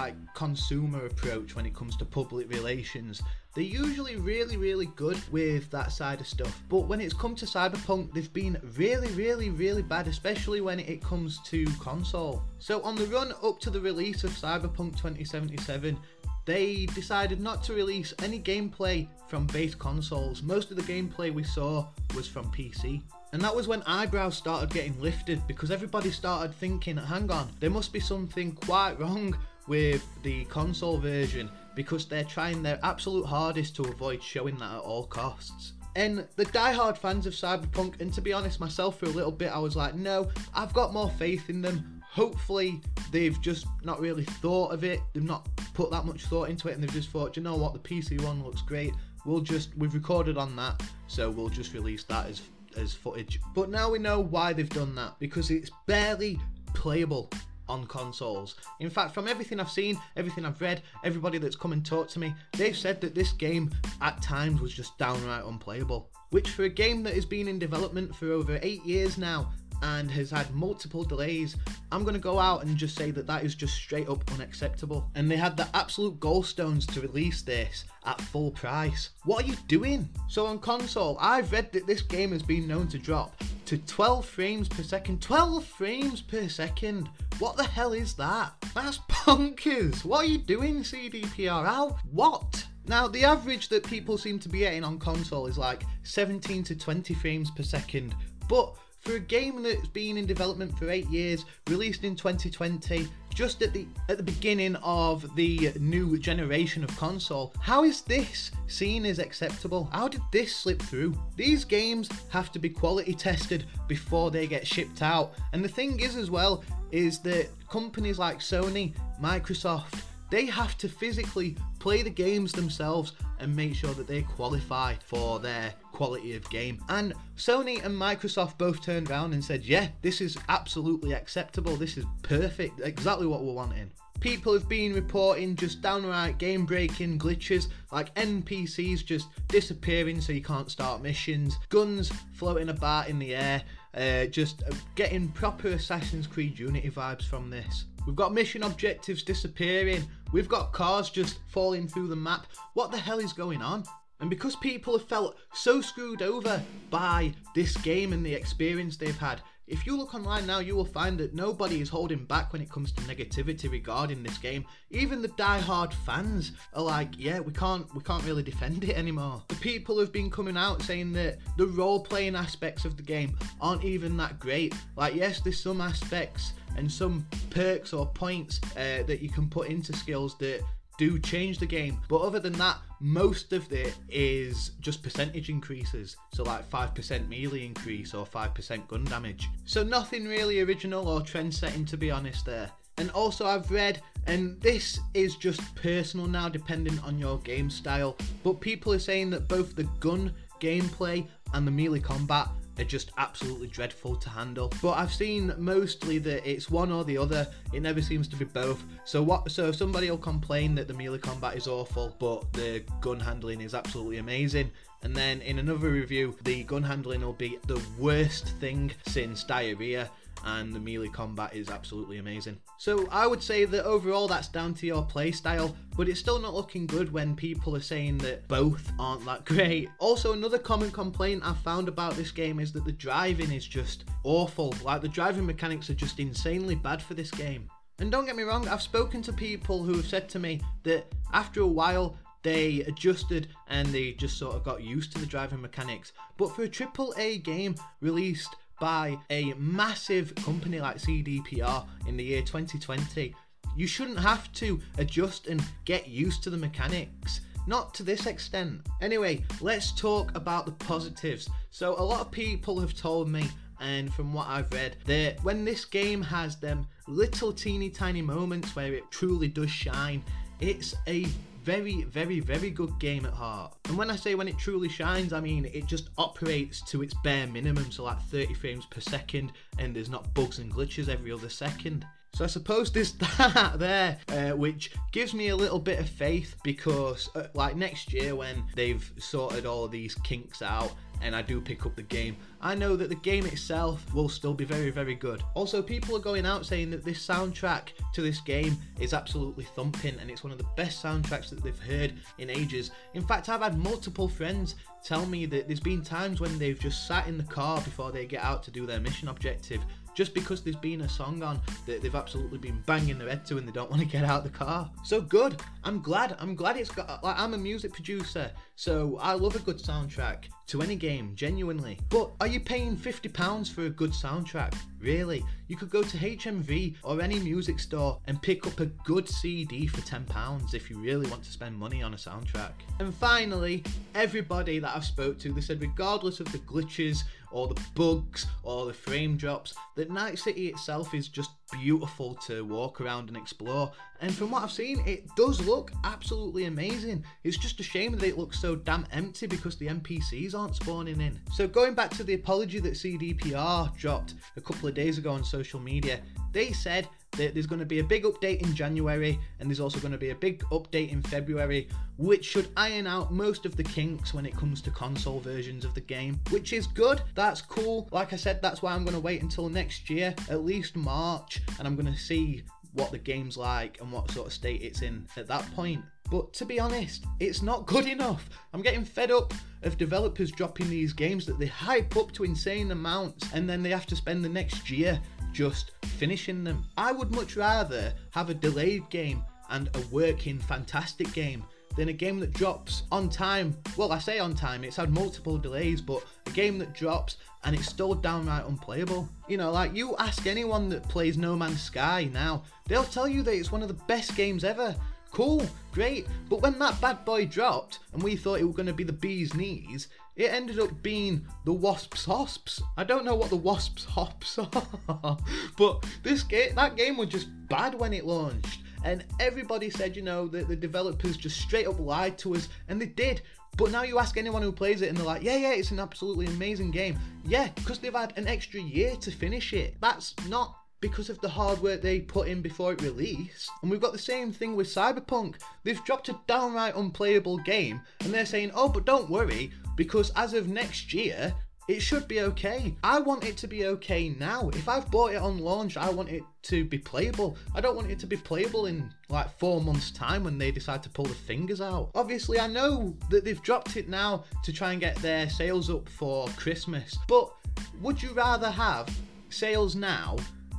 like 0.00 0.14
consumer 0.34 1.04
approach 1.04 1.54
when 1.54 1.66
it 1.66 1.74
comes 1.74 1.94
to 1.94 2.06
public 2.06 2.48
relations. 2.48 3.20
They're 3.54 3.64
usually 3.64 4.16
really, 4.16 4.56
really 4.56 4.86
good 4.96 5.20
with 5.30 5.70
that 5.72 5.92
side 5.92 6.22
of 6.22 6.26
stuff. 6.26 6.62
But 6.70 6.88
when 6.88 7.02
it's 7.02 7.12
come 7.12 7.34
to 7.34 7.44
Cyberpunk, 7.44 8.14
they've 8.14 8.32
been 8.32 8.56
really, 8.78 9.08
really, 9.08 9.50
really 9.50 9.82
bad, 9.82 10.08
especially 10.08 10.62
when 10.62 10.80
it 10.80 11.02
comes 11.02 11.38
to 11.50 11.66
console. 11.80 12.42
So 12.60 12.80
on 12.82 12.94
the 12.94 13.04
run 13.08 13.34
up 13.42 13.60
to 13.60 13.68
the 13.68 13.80
release 13.80 14.24
of 14.24 14.30
Cyberpunk 14.30 14.92
2077, 14.96 15.98
they 16.46 16.86
decided 16.94 17.38
not 17.38 17.62
to 17.64 17.74
release 17.74 18.14
any 18.22 18.40
gameplay 18.40 19.06
from 19.28 19.46
base 19.48 19.74
consoles. 19.74 20.42
Most 20.42 20.70
of 20.70 20.78
the 20.78 20.92
gameplay 20.94 21.30
we 21.30 21.44
saw 21.44 21.86
was 22.14 22.26
from 22.26 22.50
PC. 22.50 23.02
And 23.32 23.42
that 23.42 23.54
was 23.54 23.68
when 23.68 23.82
eyebrows 23.82 24.36
started 24.36 24.70
getting 24.70 24.98
lifted 24.98 25.46
because 25.46 25.70
everybody 25.70 26.10
started 26.10 26.54
thinking, 26.54 26.96
hang 26.96 27.30
on, 27.30 27.50
there 27.60 27.70
must 27.70 27.92
be 27.92 28.00
something 28.00 28.52
quite 28.52 28.98
wrong 28.98 29.36
with 29.70 30.04
the 30.24 30.44
console 30.46 30.98
version 30.98 31.48
because 31.76 32.04
they're 32.04 32.24
trying 32.24 32.60
their 32.60 32.80
absolute 32.82 33.24
hardest 33.24 33.76
to 33.76 33.84
avoid 33.84 34.20
showing 34.20 34.56
that 34.56 34.72
at 34.72 34.80
all 34.80 35.06
costs. 35.06 35.74
And 35.94 36.26
the 36.34 36.44
die-hard 36.46 36.98
fans 36.98 37.24
of 37.24 37.34
Cyberpunk, 37.34 38.00
and 38.00 38.12
to 38.14 38.20
be 38.20 38.32
honest, 38.32 38.58
myself 38.58 38.98
for 38.98 39.06
a 39.06 39.10
little 39.10 39.30
bit, 39.30 39.52
I 39.52 39.60
was 39.60 39.76
like, 39.76 39.94
no, 39.94 40.28
I've 40.52 40.72
got 40.72 40.92
more 40.92 41.08
faith 41.10 41.48
in 41.48 41.62
them. 41.62 42.02
Hopefully, 42.10 42.80
they've 43.12 43.40
just 43.40 43.64
not 43.84 44.00
really 44.00 44.24
thought 44.24 44.72
of 44.72 44.82
it. 44.82 44.98
They've 45.12 45.22
not 45.22 45.48
put 45.72 45.92
that 45.92 46.04
much 46.04 46.24
thought 46.24 46.50
into 46.50 46.66
it, 46.66 46.74
and 46.74 46.82
they've 46.82 46.92
just 46.92 47.10
thought, 47.10 47.36
you 47.36 47.42
know 47.44 47.54
what, 47.54 47.72
the 47.72 47.78
PC 47.78 48.20
one 48.24 48.42
looks 48.42 48.62
great. 48.62 48.92
We'll 49.24 49.40
just 49.40 49.76
we've 49.76 49.94
recorded 49.94 50.36
on 50.36 50.56
that, 50.56 50.82
so 51.06 51.30
we'll 51.30 51.48
just 51.48 51.74
release 51.74 52.02
that 52.04 52.26
as 52.26 52.42
as 52.76 52.92
footage. 52.92 53.40
But 53.54 53.70
now 53.70 53.88
we 53.88 54.00
know 54.00 54.18
why 54.18 54.52
they've 54.52 54.68
done 54.68 54.96
that 54.96 55.14
because 55.20 55.50
it's 55.50 55.70
barely 55.86 56.40
playable 56.74 57.30
on 57.70 57.86
consoles. 57.86 58.56
In 58.80 58.90
fact, 58.90 59.14
from 59.14 59.28
everything 59.28 59.60
I've 59.60 59.70
seen, 59.70 59.98
everything 60.16 60.44
I've 60.44 60.60
read, 60.60 60.82
everybody 61.04 61.38
that's 61.38 61.56
come 61.56 61.72
and 61.72 61.86
talked 61.86 62.10
to 62.12 62.18
me, 62.18 62.34
they've 62.52 62.76
said 62.76 63.00
that 63.00 63.14
this 63.14 63.32
game 63.32 63.70
at 64.02 64.20
times 64.20 64.60
was 64.60 64.74
just 64.74 64.98
downright 64.98 65.44
unplayable. 65.44 66.10
Which, 66.30 66.50
for 66.50 66.64
a 66.64 66.68
game 66.68 67.02
that 67.04 67.14
has 67.14 67.24
been 67.24 67.48
in 67.48 67.58
development 67.58 68.14
for 68.14 68.32
over 68.32 68.58
eight 68.62 68.84
years 68.84 69.18
now, 69.18 69.52
and 69.82 70.10
has 70.10 70.30
had 70.30 70.52
multiple 70.54 71.04
delays, 71.04 71.56
I'm 71.92 72.02
going 72.02 72.14
to 72.14 72.20
go 72.20 72.38
out 72.38 72.64
and 72.64 72.76
just 72.76 72.96
say 72.96 73.10
that 73.10 73.26
that 73.26 73.44
is 73.44 73.54
just 73.54 73.74
straight 73.74 74.08
up 74.08 74.30
unacceptable. 74.32 75.10
And 75.14 75.30
they 75.30 75.36
had 75.36 75.56
the 75.56 75.68
absolute 75.74 76.18
gallstones 76.20 76.90
to 76.92 77.00
release 77.00 77.42
this 77.42 77.84
at 78.04 78.20
full 78.20 78.50
price. 78.50 79.10
What 79.24 79.44
are 79.44 79.48
you 79.48 79.56
doing? 79.68 80.08
So 80.28 80.46
on 80.46 80.58
console, 80.58 81.16
I've 81.20 81.52
read 81.52 81.72
that 81.72 81.86
this 81.86 82.02
game 82.02 82.32
has 82.32 82.42
been 82.42 82.66
known 82.66 82.88
to 82.88 82.98
drop 82.98 83.42
to 83.66 83.78
12 83.78 84.26
frames 84.26 84.68
per 84.68 84.82
second. 84.82 85.22
12 85.22 85.64
frames 85.64 86.20
per 86.20 86.48
second. 86.48 87.08
What 87.38 87.56
the 87.56 87.64
hell 87.64 87.92
is 87.92 88.14
that? 88.14 88.52
That's 88.74 88.98
bonkers. 89.10 90.04
What 90.04 90.24
are 90.24 90.28
you 90.28 90.38
doing, 90.38 90.82
CDPR? 90.82 91.64
How? 91.64 91.96
What? 92.10 92.66
Now, 92.86 93.06
the 93.06 93.24
average 93.24 93.68
that 93.68 93.84
people 93.84 94.18
seem 94.18 94.40
to 94.40 94.48
be 94.48 94.60
getting 94.60 94.82
on 94.82 94.98
console 94.98 95.46
is 95.46 95.56
like 95.56 95.84
17 96.02 96.64
to 96.64 96.74
20 96.74 97.14
frames 97.14 97.50
per 97.50 97.62
second, 97.62 98.16
but 98.48 98.74
for 99.00 99.16
a 99.16 99.20
game 99.20 99.62
that's 99.62 99.88
been 99.88 100.16
in 100.16 100.26
development 100.26 100.78
for 100.78 100.90
eight 100.90 101.08
years, 101.08 101.44
released 101.68 102.04
in 102.04 102.14
2020, 102.14 103.08
just 103.34 103.62
at 103.62 103.72
the 103.72 103.86
at 104.08 104.16
the 104.16 104.22
beginning 104.22 104.76
of 104.76 105.34
the 105.36 105.72
new 105.78 106.18
generation 106.18 106.84
of 106.84 106.94
console, 106.96 107.54
how 107.60 107.84
is 107.84 108.02
this 108.02 108.50
seen 108.66 109.06
as 109.06 109.18
acceptable? 109.18 109.88
How 109.92 110.08
did 110.08 110.20
this 110.32 110.54
slip 110.54 110.82
through? 110.82 111.16
These 111.36 111.64
games 111.64 112.08
have 112.28 112.52
to 112.52 112.58
be 112.58 112.68
quality 112.68 113.14
tested 113.14 113.64
before 113.88 114.30
they 114.30 114.46
get 114.46 114.66
shipped 114.66 115.02
out. 115.02 115.34
And 115.52 115.64
the 115.64 115.68
thing 115.68 116.00
is 116.00 116.16
as 116.16 116.30
well 116.30 116.64
is 116.92 117.20
that 117.20 117.48
companies 117.68 118.18
like 118.18 118.40
Sony, 118.40 118.94
Microsoft, 119.22 120.02
they 120.30 120.46
have 120.46 120.76
to 120.78 120.88
physically 120.88 121.56
play 121.80 122.02
the 122.02 122.10
games 122.10 122.52
themselves 122.52 123.12
and 123.40 123.56
make 123.56 123.74
sure 123.74 123.92
that 123.94 124.06
they 124.06 124.22
qualify 124.22 124.94
for 125.04 125.40
their 125.40 125.74
quality 125.92 126.36
of 126.36 126.48
game. 126.50 126.78
And 126.88 127.14
Sony 127.36 127.84
and 127.84 127.94
Microsoft 127.94 128.58
both 128.58 128.82
turned 128.82 129.10
around 129.10 129.32
and 129.32 129.44
said, 129.44 129.64
yeah, 129.64 129.88
this 130.02 130.20
is 130.20 130.38
absolutely 130.48 131.12
acceptable. 131.12 131.74
This 131.76 131.96
is 131.96 132.04
perfect. 132.22 132.80
Exactly 132.80 133.26
what 133.26 133.42
we're 133.42 133.54
wanting. 133.54 133.90
People 134.20 134.52
have 134.52 134.68
been 134.68 134.92
reporting 134.92 135.56
just 135.56 135.80
downright 135.80 136.36
game 136.36 136.66
breaking 136.66 137.18
glitches, 137.18 137.68
like 137.90 138.14
NPCs 138.16 139.02
just 139.02 139.28
disappearing 139.48 140.20
so 140.20 140.34
you 140.34 140.42
can't 140.42 140.70
start 140.70 141.02
missions, 141.02 141.58
guns 141.70 142.12
floating 142.34 142.68
about 142.68 143.08
in 143.08 143.18
the 143.18 143.34
air, 143.34 143.62
uh, 143.94 144.26
just 144.26 144.62
getting 144.94 145.28
proper 145.28 145.68
Assassin's 145.68 146.26
Creed 146.26 146.58
Unity 146.58 146.90
vibes 146.90 147.24
from 147.24 147.48
this. 147.48 147.86
We've 148.06 148.16
got 148.16 148.32
mission 148.32 148.62
objectives 148.62 149.22
disappearing. 149.22 150.04
We've 150.32 150.48
got 150.48 150.72
cars 150.72 151.10
just 151.10 151.38
falling 151.48 151.86
through 151.86 152.08
the 152.08 152.16
map. 152.16 152.46
What 152.74 152.90
the 152.90 152.98
hell 152.98 153.18
is 153.18 153.32
going 153.32 153.62
on? 153.62 153.84
And 154.20 154.28
because 154.28 154.56
people 154.56 154.98
have 154.98 155.08
felt 155.08 155.36
so 155.54 155.80
screwed 155.80 156.22
over 156.22 156.62
by 156.90 157.32
this 157.54 157.76
game 157.78 158.12
and 158.12 158.24
the 158.24 158.34
experience 158.34 158.96
they've 158.96 159.16
had, 159.16 159.40
if 159.70 159.86
you 159.86 159.96
look 159.96 160.14
online 160.14 160.46
now, 160.46 160.58
you 160.58 160.74
will 160.74 160.84
find 160.84 161.16
that 161.18 161.32
nobody 161.32 161.80
is 161.80 161.88
holding 161.88 162.24
back 162.24 162.52
when 162.52 162.60
it 162.60 162.68
comes 162.68 162.90
to 162.92 163.02
negativity 163.02 163.70
regarding 163.70 164.22
this 164.22 164.36
game. 164.36 164.64
Even 164.90 165.22
the 165.22 165.28
die-hard 165.28 165.94
fans 165.94 166.52
are 166.74 166.82
like, 166.82 167.10
yeah, 167.16 167.38
we 167.38 167.52
can't 167.52 167.92
we 167.94 168.02
can't 168.02 168.24
really 168.24 168.42
defend 168.42 168.82
it 168.82 168.96
anymore. 168.96 169.42
The 169.48 169.54
people 169.56 169.98
have 170.00 170.12
been 170.12 170.28
coming 170.28 170.56
out 170.56 170.82
saying 170.82 171.12
that 171.12 171.38
the 171.56 171.68
role-playing 171.68 172.34
aspects 172.34 172.84
of 172.84 172.96
the 172.96 173.02
game 173.04 173.38
aren't 173.60 173.84
even 173.84 174.16
that 174.16 174.40
great. 174.40 174.74
Like, 174.96 175.14
yes, 175.14 175.40
there's 175.40 175.60
some 175.60 175.80
aspects 175.80 176.52
and 176.76 176.90
some 176.90 177.26
perks 177.50 177.92
or 177.92 178.06
points 178.06 178.60
uh, 178.76 179.04
that 179.06 179.20
you 179.20 179.28
can 179.28 179.48
put 179.48 179.68
into 179.68 179.92
skills 179.92 180.36
that 180.38 180.62
do 181.00 181.18
change 181.18 181.58
the 181.58 181.64
game. 181.64 181.98
But 182.10 182.18
other 182.18 182.38
than 182.38 182.52
that, 182.54 182.76
most 183.00 183.54
of 183.54 183.72
it 183.72 183.96
is 184.10 184.72
just 184.80 185.02
percentage 185.02 185.48
increases. 185.48 186.18
So 186.34 186.42
like 186.42 186.68
5% 186.68 187.26
melee 187.26 187.64
increase 187.64 188.12
or 188.12 188.26
5% 188.26 188.86
gun 188.86 189.04
damage. 189.04 189.48
So 189.64 189.82
nothing 189.82 190.26
really 190.26 190.60
original 190.60 191.08
or 191.08 191.22
trend 191.22 191.54
setting 191.54 191.86
to 191.86 191.96
be 191.96 192.10
honest 192.10 192.44
there. 192.44 192.70
And 192.98 193.10
also 193.12 193.46
I've 193.46 193.70
read, 193.70 194.02
and 194.26 194.60
this 194.60 195.00
is 195.14 195.36
just 195.36 195.74
personal 195.74 196.26
now 196.26 196.50
depending 196.50 196.98
on 196.98 197.18
your 197.18 197.38
game 197.38 197.70
style, 197.70 198.18
but 198.44 198.60
people 198.60 198.92
are 198.92 198.98
saying 198.98 199.30
that 199.30 199.48
both 199.48 199.74
the 199.74 199.84
gun 200.00 200.34
gameplay 200.60 201.26
and 201.54 201.66
the 201.66 201.70
melee 201.70 202.00
combat 202.00 202.48
are 202.80 202.84
just 202.84 203.12
absolutely 203.18 203.68
dreadful 203.68 204.16
to 204.16 204.30
handle. 204.30 204.72
But 204.82 204.92
I've 204.92 205.12
seen 205.12 205.52
mostly 205.58 206.18
that 206.18 206.48
it's 206.48 206.70
one 206.70 206.90
or 206.90 207.04
the 207.04 207.18
other. 207.18 207.46
It 207.72 207.80
never 207.80 208.02
seems 208.02 208.26
to 208.28 208.36
be 208.36 208.44
both. 208.44 208.82
So 209.04 209.22
what? 209.22 209.50
So 209.50 209.72
somebody 209.72 210.10
will 210.10 210.18
complain 210.18 210.74
that 210.76 210.88
the 210.88 210.94
melee 210.94 211.18
combat 211.18 211.56
is 211.56 211.66
awful, 211.66 212.16
but 212.18 212.52
the 212.52 212.82
gun 213.00 213.20
handling 213.20 213.60
is 213.60 213.74
absolutely 213.74 214.18
amazing. 214.18 214.70
And 215.02 215.14
then 215.14 215.40
in 215.40 215.58
another 215.58 215.88
review, 215.90 216.36
the 216.44 216.62
gun 216.64 216.82
handling 216.82 217.22
will 217.22 217.32
be 217.32 217.58
the 217.66 217.82
worst 217.98 218.48
thing 218.58 218.92
since 219.06 219.44
diarrhea 219.44 220.10
and 220.44 220.72
the 220.72 220.80
melee 220.80 221.08
combat 221.08 221.54
is 221.54 221.70
absolutely 221.70 222.18
amazing. 222.18 222.58
So 222.78 223.08
I 223.10 223.26
would 223.26 223.42
say 223.42 223.64
that 223.64 223.84
overall 223.84 224.28
that's 224.28 224.48
down 224.48 224.74
to 224.74 224.86
your 224.86 225.04
playstyle, 225.04 225.74
but 225.96 226.08
it's 226.08 226.20
still 226.20 226.38
not 226.38 226.54
looking 226.54 226.86
good 226.86 227.12
when 227.12 227.36
people 227.36 227.76
are 227.76 227.80
saying 227.80 228.18
that 228.18 228.46
both 228.48 228.90
aren't 228.98 229.24
that 229.26 229.44
great. 229.44 229.88
Also, 229.98 230.32
another 230.32 230.58
common 230.58 230.90
complaint 230.90 231.42
I've 231.44 231.58
found 231.58 231.88
about 231.88 232.14
this 232.14 232.30
game 232.30 232.60
is 232.60 232.72
that 232.72 232.84
the 232.84 232.92
driving 232.92 233.52
is 233.52 233.66
just 233.66 234.04
awful. 234.24 234.74
Like 234.82 235.02
the 235.02 235.08
driving 235.08 235.46
mechanics 235.46 235.90
are 235.90 235.94
just 235.94 236.20
insanely 236.20 236.74
bad 236.74 237.02
for 237.02 237.14
this 237.14 237.30
game. 237.30 237.68
And 237.98 238.10
don't 238.10 238.24
get 238.24 238.36
me 238.36 238.44
wrong, 238.44 238.66
I've 238.66 238.80
spoken 238.80 239.20
to 239.22 239.32
people 239.32 239.82
who 239.82 239.94
have 239.94 240.06
said 240.06 240.28
to 240.30 240.38
me 240.38 240.62
that 240.84 241.12
after 241.34 241.60
a 241.60 241.66
while 241.66 242.16
they 242.42 242.80
adjusted 242.82 243.48
and 243.68 243.86
they 243.88 244.12
just 244.12 244.38
sort 244.38 244.56
of 244.56 244.64
got 244.64 244.82
used 244.82 245.12
to 245.12 245.18
the 245.18 245.26
driving 245.26 245.60
mechanics. 245.60 246.12
But 246.38 246.54
for 246.56 246.62
a 246.62 246.68
AAA 246.68 247.42
game 247.42 247.74
released 248.00 248.56
by 248.80 249.18
a 249.30 249.52
massive 249.54 250.34
company 250.36 250.80
like 250.80 250.96
CDPR 250.96 251.86
in 252.08 252.16
the 252.16 252.24
year 252.24 252.40
2020, 252.40 253.34
you 253.76 253.86
shouldn't 253.86 254.18
have 254.18 254.52
to 254.54 254.80
adjust 254.98 255.46
and 255.46 255.62
get 255.84 256.08
used 256.08 256.42
to 256.42 256.50
the 256.50 256.56
mechanics. 256.56 257.42
Not 257.66 257.94
to 257.94 258.02
this 258.02 258.26
extent. 258.26 258.80
Anyway, 259.00 259.44
let's 259.60 259.92
talk 259.92 260.34
about 260.34 260.66
the 260.66 260.72
positives. 260.72 261.48
So, 261.70 261.94
a 261.98 262.02
lot 262.02 262.20
of 262.20 262.30
people 262.30 262.80
have 262.80 262.96
told 262.96 263.28
me, 263.28 263.48
and 263.80 264.12
from 264.12 264.32
what 264.32 264.48
I've 264.48 264.72
read, 264.72 264.96
that 265.06 265.42
when 265.44 265.64
this 265.64 265.84
game 265.84 266.22
has 266.22 266.56
them 266.56 266.86
little 267.06 267.52
teeny 267.52 267.90
tiny 267.90 268.22
moments 268.22 268.74
where 268.74 268.94
it 268.94 269.10
truly 269.10 269.48
does 269.48 269.70
shine, 269.70 270.24
it's 270.58 270.94
a 271.06 271.26
very, 271.62 272.04
very, 272.04 272.40
very 272.40 272.70
good 272.70 272.98
game 272.98 273.26
at 273.26 273.32
heart. 273.32 273.74
And 273.86 273.96
when 273.96 274.10
I 274.10 274.16
say 274.16 274.34
when 274.34 274.48
it 274.48 274.58
truly 274.58 274.88
shines, 274.88 275.32
I 275.32 275.40
mean 275.40 275.66
it 275.72 275.86
just 275.86 276.10
operates 276.18 276.80
to 276.90 277.02
its 277.02 277.14
bare 277.22 277.46
minimum, 277.46 277.90
so 277.90 278.04
like 278.04 278.20
30 278.22 278.54
frames 278.54 278.86
per 278.86 279.00
second, 279.00 279.52
and 279.78 279.94
there's 279.94 280.10
not 280.10 280.32
bugs 280.34 280.58
and 280.58 280.72
glitches 280.72 281.08
every 281.08 281.32
other 281.32 281.48
second. 281.48 282.06
So 282.34 282.44
I 282.44 282.48
suppose 282.48 282.92
there's 282.92 283.12
that 283.38 283.78
there, 283.78 284.18
uh, 284.28 284.56
which 284.56 284.92
gives 285.12 285.34
me 285.34 285.48
a 285.48 285.56
little 285.56 285.80
bit 285.80 285.98
of 285.98 286.08
faith 286.08 286.54
because, 286.62 287.28
uh, 287.34 287.48
like 287.54 287.76
next 287.76 288.12
year 288.12 288.34
when 288.36 288.64
they've 288.74 289.12
sorted 289.18 289.66
all 289.66 289.88
these 289.88 290.14
kinks 290.16 290.62
out 290.62 290.92
and 291.22 291.34
I 291.36 291.42
do 291.42 291.60
pick 291.60 291.86
up 291.86 291.96
the 291.96 292.02
game, 292.02 292.36
I 292.60 292.74
know 292.74 292.96
that 292.96 293.08
the 293.08 293.14
game 293.14 293.46
itself 293.46 294.04
will 294.14 294.28
still 294.28 294.54
be 294.54 294.64
very, 294.64 294.90
very 294.90 295.14
good. 295.14 295.42
Also, 295.54 295.82
people 295.82 296.16
are 296.16 296.20
going 296.20 296.46
out 296.46 296.66
saying 296.66 296.90
that 296.90 297.04
this 297.04 297.26
soundtrack 297.26 297.88
to 298.14 298.22
this 298.22 298.40
game 298.40 298.76
is 298.98 299.14
absolutely 299.14 299.64
thumping 299.64 300.16
and 300.20 300.30
it's 300.30 300.44
one 300.44 300.52
of 300.52 300.58
the 300.58 300.66
best 300.76 301.02
soundtracks 301.02 301.50
that 301.50 301.62
they've 301.62 301.78
heard 301.78 302.14
in 302.38 302.50
ages. 302.50 302.90
In 303.14 303.22
fact, 303.22 303.48
I've 303.48 303.62
had 303.62 303.78
multiple 303.78 304.28
friends 304.28 304.76
tell 305.02 305.24
me 305.26 305.46
that 305.46 305.66
there's 305.66 305.80
been 305.80 306.02
times 306.02 306.40
when 306.40 306.58
they've 306.58 306.78
just 306.78 307.06
sat 307.06 307.26
in 307.26 307.38
the 307.38 307.44
car 307.44 307.80
before 307.80 308.12
they 308.12 308.26
get 308.26 308.42
out 308.42 308.62
to 308.64 308.70
do 308.70 308.86
their 308.86 309.00
mission 309.00 309.28
objective 309.28 309.80
just 310.14 310.34
because 310.34 310.62
there's 310.62 310.76
been 310.76 311.02
a 311.02 311.08
song 311.08 311.42
on 311.42 311.60
that 311.86 312.02
they've 312.02 312.14
absolutely 312.14 312.58
been 312.58 312.80
banging 312.86 313.18
their 313.18 313.28
head 313.28 313.46
to 313.46 313.58
and 313.58 313.66
they 313.66 313.72
don't 313.72 313.90
want 313.90 314.02
to 314.02 314.08
get 314.08 314.24
out 314.24 314.44
of 314.44 314.44
the 314.44 314.58
car. 314.58 314.90
So 315.04 315.20
good. 315.20 315.62
I'm 315.84 316.00
glad. 316.00 316.36
I'm 316.38 316.54
glad 316.54 316.76
it's 316.76 316.90
got 316.90 317.22
like 317.22 317.38
I'm 317.38 317.54
a 317.54 317.58
music 317.58 317.92
producer, 317.92 318.50
so 318.76 319.18
I 319.20 319.34
love 319.34 319.56
a 319.56 319.60
good 319.60 319.78
soundtrack 319.78 320.44
to 320.70 320.82
any 320.82 320.94
game, 320.94 321.32
genuinely. 321.34 321.98
But 322.10 322.30
are 322.40 322.46
you 322.46 322.60
paying 322.60 322.96
£50 322.96 323.72
for 323.72 323.86
a 323.86 323.90
good 323.90 324.12
soundtrack? 324.12 324.72
Really? 325.00 325.44
You 325.66 325.76
could 325.76 325.90
go 325.90 326.02
to 326.02 326.16
HMV 326.16 326.94
or 327.02 327.20
any 327.20 327.40
music 327.40 327.80
store 327.80 328.20
and 328.26 328.40
pick 328.40 328.66
up 328.66 328.78
a 328.78 328.86
good 328.86 329.28
CD 329.28 329.88
for 329.88 330.00
£10 330.02 330.74
if 330.74 330.88
you 330.88 330.98
really 330.98 331.28
want 331.28 331.42
to 331.42 331.50
spend 331.50 331.76
money 331.76 332.04
on 332.04 332.14
a 332.14 332.16
soundtrack. 332.16 332.72
And 333.00 333.12
finally, 333.12 333.82
everybody 334.14 334.78
that 334.78 334.94
I've 334.94 335.04
spoke 335.04 335.38
to, 335.40 335.52
they 335.52 335.60
said 335.60 335.80
regardless 335.80 336.38
of 336.38 336.50
the 336.52 336.58
glitches 336.58 337.22
or 337.50 337.66
the 337.66 337.80
bugs 337.96 338.46
or 338.62 338.86
the 338.86 338.92
frame 338.92 339.36
drops, 339.36 339.74
that 339.96 340.10
Night 340.10 340.38
City 340.38 340.68
itself 340.68 341.14
is 341.14 341.26
just 341.26 341.50
beautiful 341.72 342.34
to 342.46 342.64
walk 342.64 343.00
around 343.00 343.28
and 343.28 343.36
explore. 343.36 343.92
And 344.20 344.34
from 344.34 344.50
what 344.50 344.62
I've 344.62 344.70
seen, 344.70 345.02
it 345.06 345.24
does 345.36 345.60
look 345.66 345.92
absolutely 346.04 346.66
amazing. 346.66 347.24
It's 347.44 347.56
just 347.56 347.80
a 347.80 347.82
shame 347.82 348.12
that 348.12 348.26
it 348.26 348.38
looks 348.38 348.60
so 348.60 348.76
damn 348.76 349.06
empty 349.12 349.46
because 349.46 349.76
the 349.76 349.86
NPCs 349.86 350.54
aren't 350.54 350.76
spawning 350.76 351.20
in. 351.20 351.40
So 351.52 351.66
going 351.66 351.94
back 351.94 352.10
to 352.12 352.24
the 352.24 352.34
apology 352.34 352.80
that 352.80 352.94
CDPR 352.94 353.96
dropped 353.96 354.34
a 354.56 354.60
couple 354.60 354.88
of 354.88 354.94
days 354.94 355.18
ago 355.18 355.30
on 355.32 355.44
social 355.44 355.80
media, 355.80 356.20
they 356.52 356.72
said 356.72 357.08
there's 357.32 357.66
going 357.66 357.78
to 357.78 357.86
be 357.86 358.00
a 358.00 358.04
big 358.04 358.24
update 358.24 358.62
in 358.62 358.74
January 358.74 359.38
and 359.58 359.68
there's 359.68 359.80
also 359.80 359.98
going 360.00 360.12
to 360.12 360.18
be 360.18 360.30
a 360.30 360.34
big 360.34 360.62
update 360.70 361.10
in 361.12 361.22
February, 361.22 361.88
which 362.18 362.44
should 362.44 362.68
iron 362.76 363.06
out 363.06 363.32
most 363.32 363.64
of 363.66 363.76
the 363.76 363.84
kinks 363.84 364.34
when 364.34 364.44
it 364.46 364.56
comes 364.56 364.80
to 364.82 364.90
console 364.90 365.40
versions 365.40 365.84
of 365.84 365.94
the 365.94 366.00
game, 366.00 366.40
which 366.50 366.72
is 366.72 366.86
good. 366.86 367.22
That's 367.34 367.62
cool. 367.62 368.08
Like 368.10 368.32
I 368.32 368.36
said, 368.36 368.60
that's 368.60 368.82
why 368.82 368.92
I'm 368.92 369.04
going 369.04 369.14
to 369.14 369.20
wait 369.20 369.42
until 369.42 369.68
next 369.68 370.10
year, 370.10 370.34
at 370.48 370.64
least 370.64 370.96
March, 370.96 371.60
and 371.78 371.86
I'm 371.86 371.96
going 371.96 372.12
to 372.12 372.18
see 372.18 372.64
what 372.92 373.12
the 373.12 373.18
game's 373.18 373.56
like 373.56 374.00
and 374.00 374.10
what 374.10 374.30
sort 374.30 374.48
of 374.48 374.52
state 374.52 374.82
it's 374.82 375.02
in 375.02 375.26
at 375.36 375.46
that 375.46 375.64
point. 375.74 376.02
But 376.30 376.52
to 376.54 376.64
be 376.64 376.78
honest, 376.78 377.24
it's 377.40 377.60
not 377.60 377.86
good 377.86 378.06
enough. 378.06 378.48
I'm 378.72 378.82
getting 378.82 379.04
fed 379.04 379.30
up 379.30 379.52
of 379.82 379.98
developers 379.98 380.52
dropping 380.52 380.88
these 380.88 381.12
games 381.12 381.44
that 381.46 381.58
they 381.58 381.66
hype 381.66 382.16
up 382.16 382.32
to 382.32 382.44
insane 382.44 382.90
amounts 382.90 383.52
and 383.52 383.68
then 383.68 383.82
they 383.82 383.90
have 383.90 384.06
to 384.06 384.16
spend 384.16 384.44
the 384.44 384.48
next 384.48 384.90
year 384.90 385.20
just 385.52 385.92
finishing 386.18 386.64
them. 386.64 386.84
I 386.96 387.12
would 387.12 387.30
much 387.30 387.56
rather 387.56 388.12
have 388.30 388.50
a 388.50 388.54
delayed 388.54 389.08
game 389.10 389.42
and 389.70 389.88
a 389.94 390.00
working 390.10 390.58
fantastic 390.58 391.32
game 391.32 391.64
than 391.96 392.08
a 392.08 392.12
game 392.12 392.38
that 392.40 392.52
drops 392.52 393.02
on 393.10 393.28
time. 393.28 393.76
Well, 393.96 394.12
I 394.12 394.18
say 394.18 394.38
on 394.38 394.54
time, 394.54 394.84
it's 394.84 394.96
had 394.96 395.12
multiple 395.12 395.58
delays, 395.58 396.00
but 396.00 396.24
a 396.46 396.50
game 396.50 396.78
that 396.78 396.94
drops 396.94 397.36
and 397.64 397.74
it's 397.74 397.88
still 397.88 398.14
downright 398.14 398.66
unplayable. 398.66 399.28
You 399.48 399.56
know, 399.56 399.70
like 399.70 399.94
you 399.94 400.16
ask 400.18 400.46
anyone 400.46 400.88
that 400.90 401.08
plays 401.08 401.36
No 401.36 401.56
Man's 401.56 401.82
Sky 401.82 402.28
now, 402.32 402.62
they'll 402.86 403.04
tell 403.04 403.28
you 403.28 403.42
that 403.42 403.54
it's 403.54 403.72
one 403.72 403.82
of 403.82 403.88
the 403.88 403.94
best 403.94 404.36
games 404.36 404.64
ever. 404.64 404.94
Cool, 405.32 405.64
great, 405.92 406.26
but 406.48 406.60
when 406.60 406.78
that 406.80 407.00
bad 407.00 407.24
boy 407.24 407.46
dropped 407.46 408.00
and 408.12 408.22
we 408.22 408.34
thought 408.34 408.60
it 408.60 408.64
was 408.64 408.74
going 408.74 408.86
to 408.86 408.92
be 408.92 409.04
the 409.04 409.12
bee's 409.12 409.54
knees, 409.54 410.08
it 410.40 410.52
ended 410.52 410.78
up 410.78 411.02
being 411.02 411.46
the 411.64 411.72
Wasp's 411.72 412.24
Hosps. 412.24 412.80
I 412.96 413.04
don't 413.04 413.26
know 413.26 413.34
what 413.34 413.50
the 413.50 413.56
Wasp's 413.56 414.04
Hops 414.04 414.58
are, 414.58 415.36
but 415.76 416.06
this 416.22 416.42
game, 416.42 416.74
that 416.76 416.96
game 416.96 417.18
was 417.18 417.28
just 417.28 417.48
bad 417.68 417.94
when 417.94 418.14
it 418.14 418.24
launched. 418.24 418.80
And 419.04 419.24
everybody 419.38 419.90
said, 419.90 420.16
you 420.16 420.22
know, 420.22 420.46
that 420.48 420.68
the 420.68 420.76
developers 420.76 421.36
just 421.36 421.60
straight 421.60 421.86
up 421.86 421.98
lied 421.98 422.38
to 422.38 422.54
us, 422.54 422.68
and 422.88 423.00
they 423.00 423.06
did. 423.06 423.42
But 423.76 423.90
now 423.90 424.02
you 424.02 424.18
ask 424.18 424.36
anyone 424.36 424.62
who 424.62 424.72
plays 424.72 425.02
it, 425.02 425.08
and 425.08 425.16
they're 425.16 425.26
like, 425.26 425.42
yeah, 425.42 425.56
yeah, 425.56 425.72
it's 425.72 425.90
an 425.90 426.00
absolutely 426.00 426.46
amazing 426.46 426.90
game. 426.90 427.18
Yeah, 427.44 427.68
because 427.74 427.98
they've 427.98 428.12
had 428.12 428.32
an 428.36 428.48
extra 428.48 428.80
year 428.80 429.16
to 429.16 429.30
finish 429.30 429.74
it. 429.74 429.96
That's 430.00 430.34
not 430.48 430.74
because 431.00 431.30
of 431.30 431.40
the 431.40 431.48
hard 431.48 431.80
work 431.80 432.02
they 432.02 432.20
put 432.20 432.48
in 432.48 432.60
before 432.60 432.92
it 432.92 433.02
released. 433.02 433.70
And 433.82 433.90
we've 433.90 434.00
got 434.00 434.12
the 434.12 434.18
same 434.18 434.52
thing 434.52 434.76
with 434.76 434.86
Cyberpunk. 434.86 435.56
They've 435.82 436.04
dropped 436.04 436.28
a 436.28 436.38
downright 436.46 436.94
unplayable 436.94 437.58
game, 437.58 438.00
and 438.20 438.32
they're 438.32 438.46
saying, 438.46 438.70
oh, 438.74 438.88
but 438.88 439.06
don't 439.06 439.30
worry, 439.30 439.70
because 440.00 440.30
as 440.34 440.54
of 440.54 440.66
next 440.66 441.12
year, 441.12 441.52
it 441.86 442.00
should 442.00 442.26
be 442.26 442.40
okay. 442.40 442.96
I 443.04 443.20
want 443.20 443.44
it 443.44 443.58
to 443.58 443.66
be 443.66 443.84
okay 443.84 444.30
now. 444.30 444.70
If 444.70 444.88
I've 444.88 445.10
bought 445.10 445.32
it 445.32 445.42
on 445.42 445.58
launch, 445.58 445.98
I 445.98 446.08
want 446.08 446.30
it 446.30 446.42
to 446.62 446.86
be 446.86 446.96
playable. 446.96 447.58
I 447.74 447.82
don't 447.82 447.96
want 447.96 448.10
it 448.10 448.18
to 448.20 448.26
be 448.26 448.38
playable 448.38 448.86
in 448.86 449.12
like 449.28 449.50
four 449.58 449.78
months' 449.82 450.10
time 450.10 450.42
when 450.42 450.56
they 450.56 450.70
decide 450.70 451.02
to 451.02 451.10
pull 451.10 451.26
the 451.26 451.34
fingers 451.34 451.82
out. 451.82 452.12
Obviously, 452.14 452.58
I 452.58 452.66
know 452.66 453.14
that 453.28 453.44
they've 453.44 453.62
dropped 453.62 453.98
it 453.98 454.08
now 454.08 454.44
to 454.64 454.72
try 454.72 454.92
and 454.92 455.02
get 455.02 455.16
their 455.16 455.50
sales 455.50 455.90
up 455.90 456.08
for 456.08 456.48
Christmas, 456.56 457.18
but 457.28 457.52
would 458.00 458.22
you 458.22 458.30
rather 458.32 458.70
have 458.70 459.06
sales 459.50 459.94
now 459.94 460.36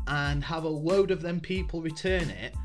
and 0.08 0.44
have 0.44 0.64
a 0.64 0.68
load 0.68 1.12
of 1.12 1.22
them 1.22 1.40
people 1.40 1.80
return 1.80 2.28
it? 2.28 2.56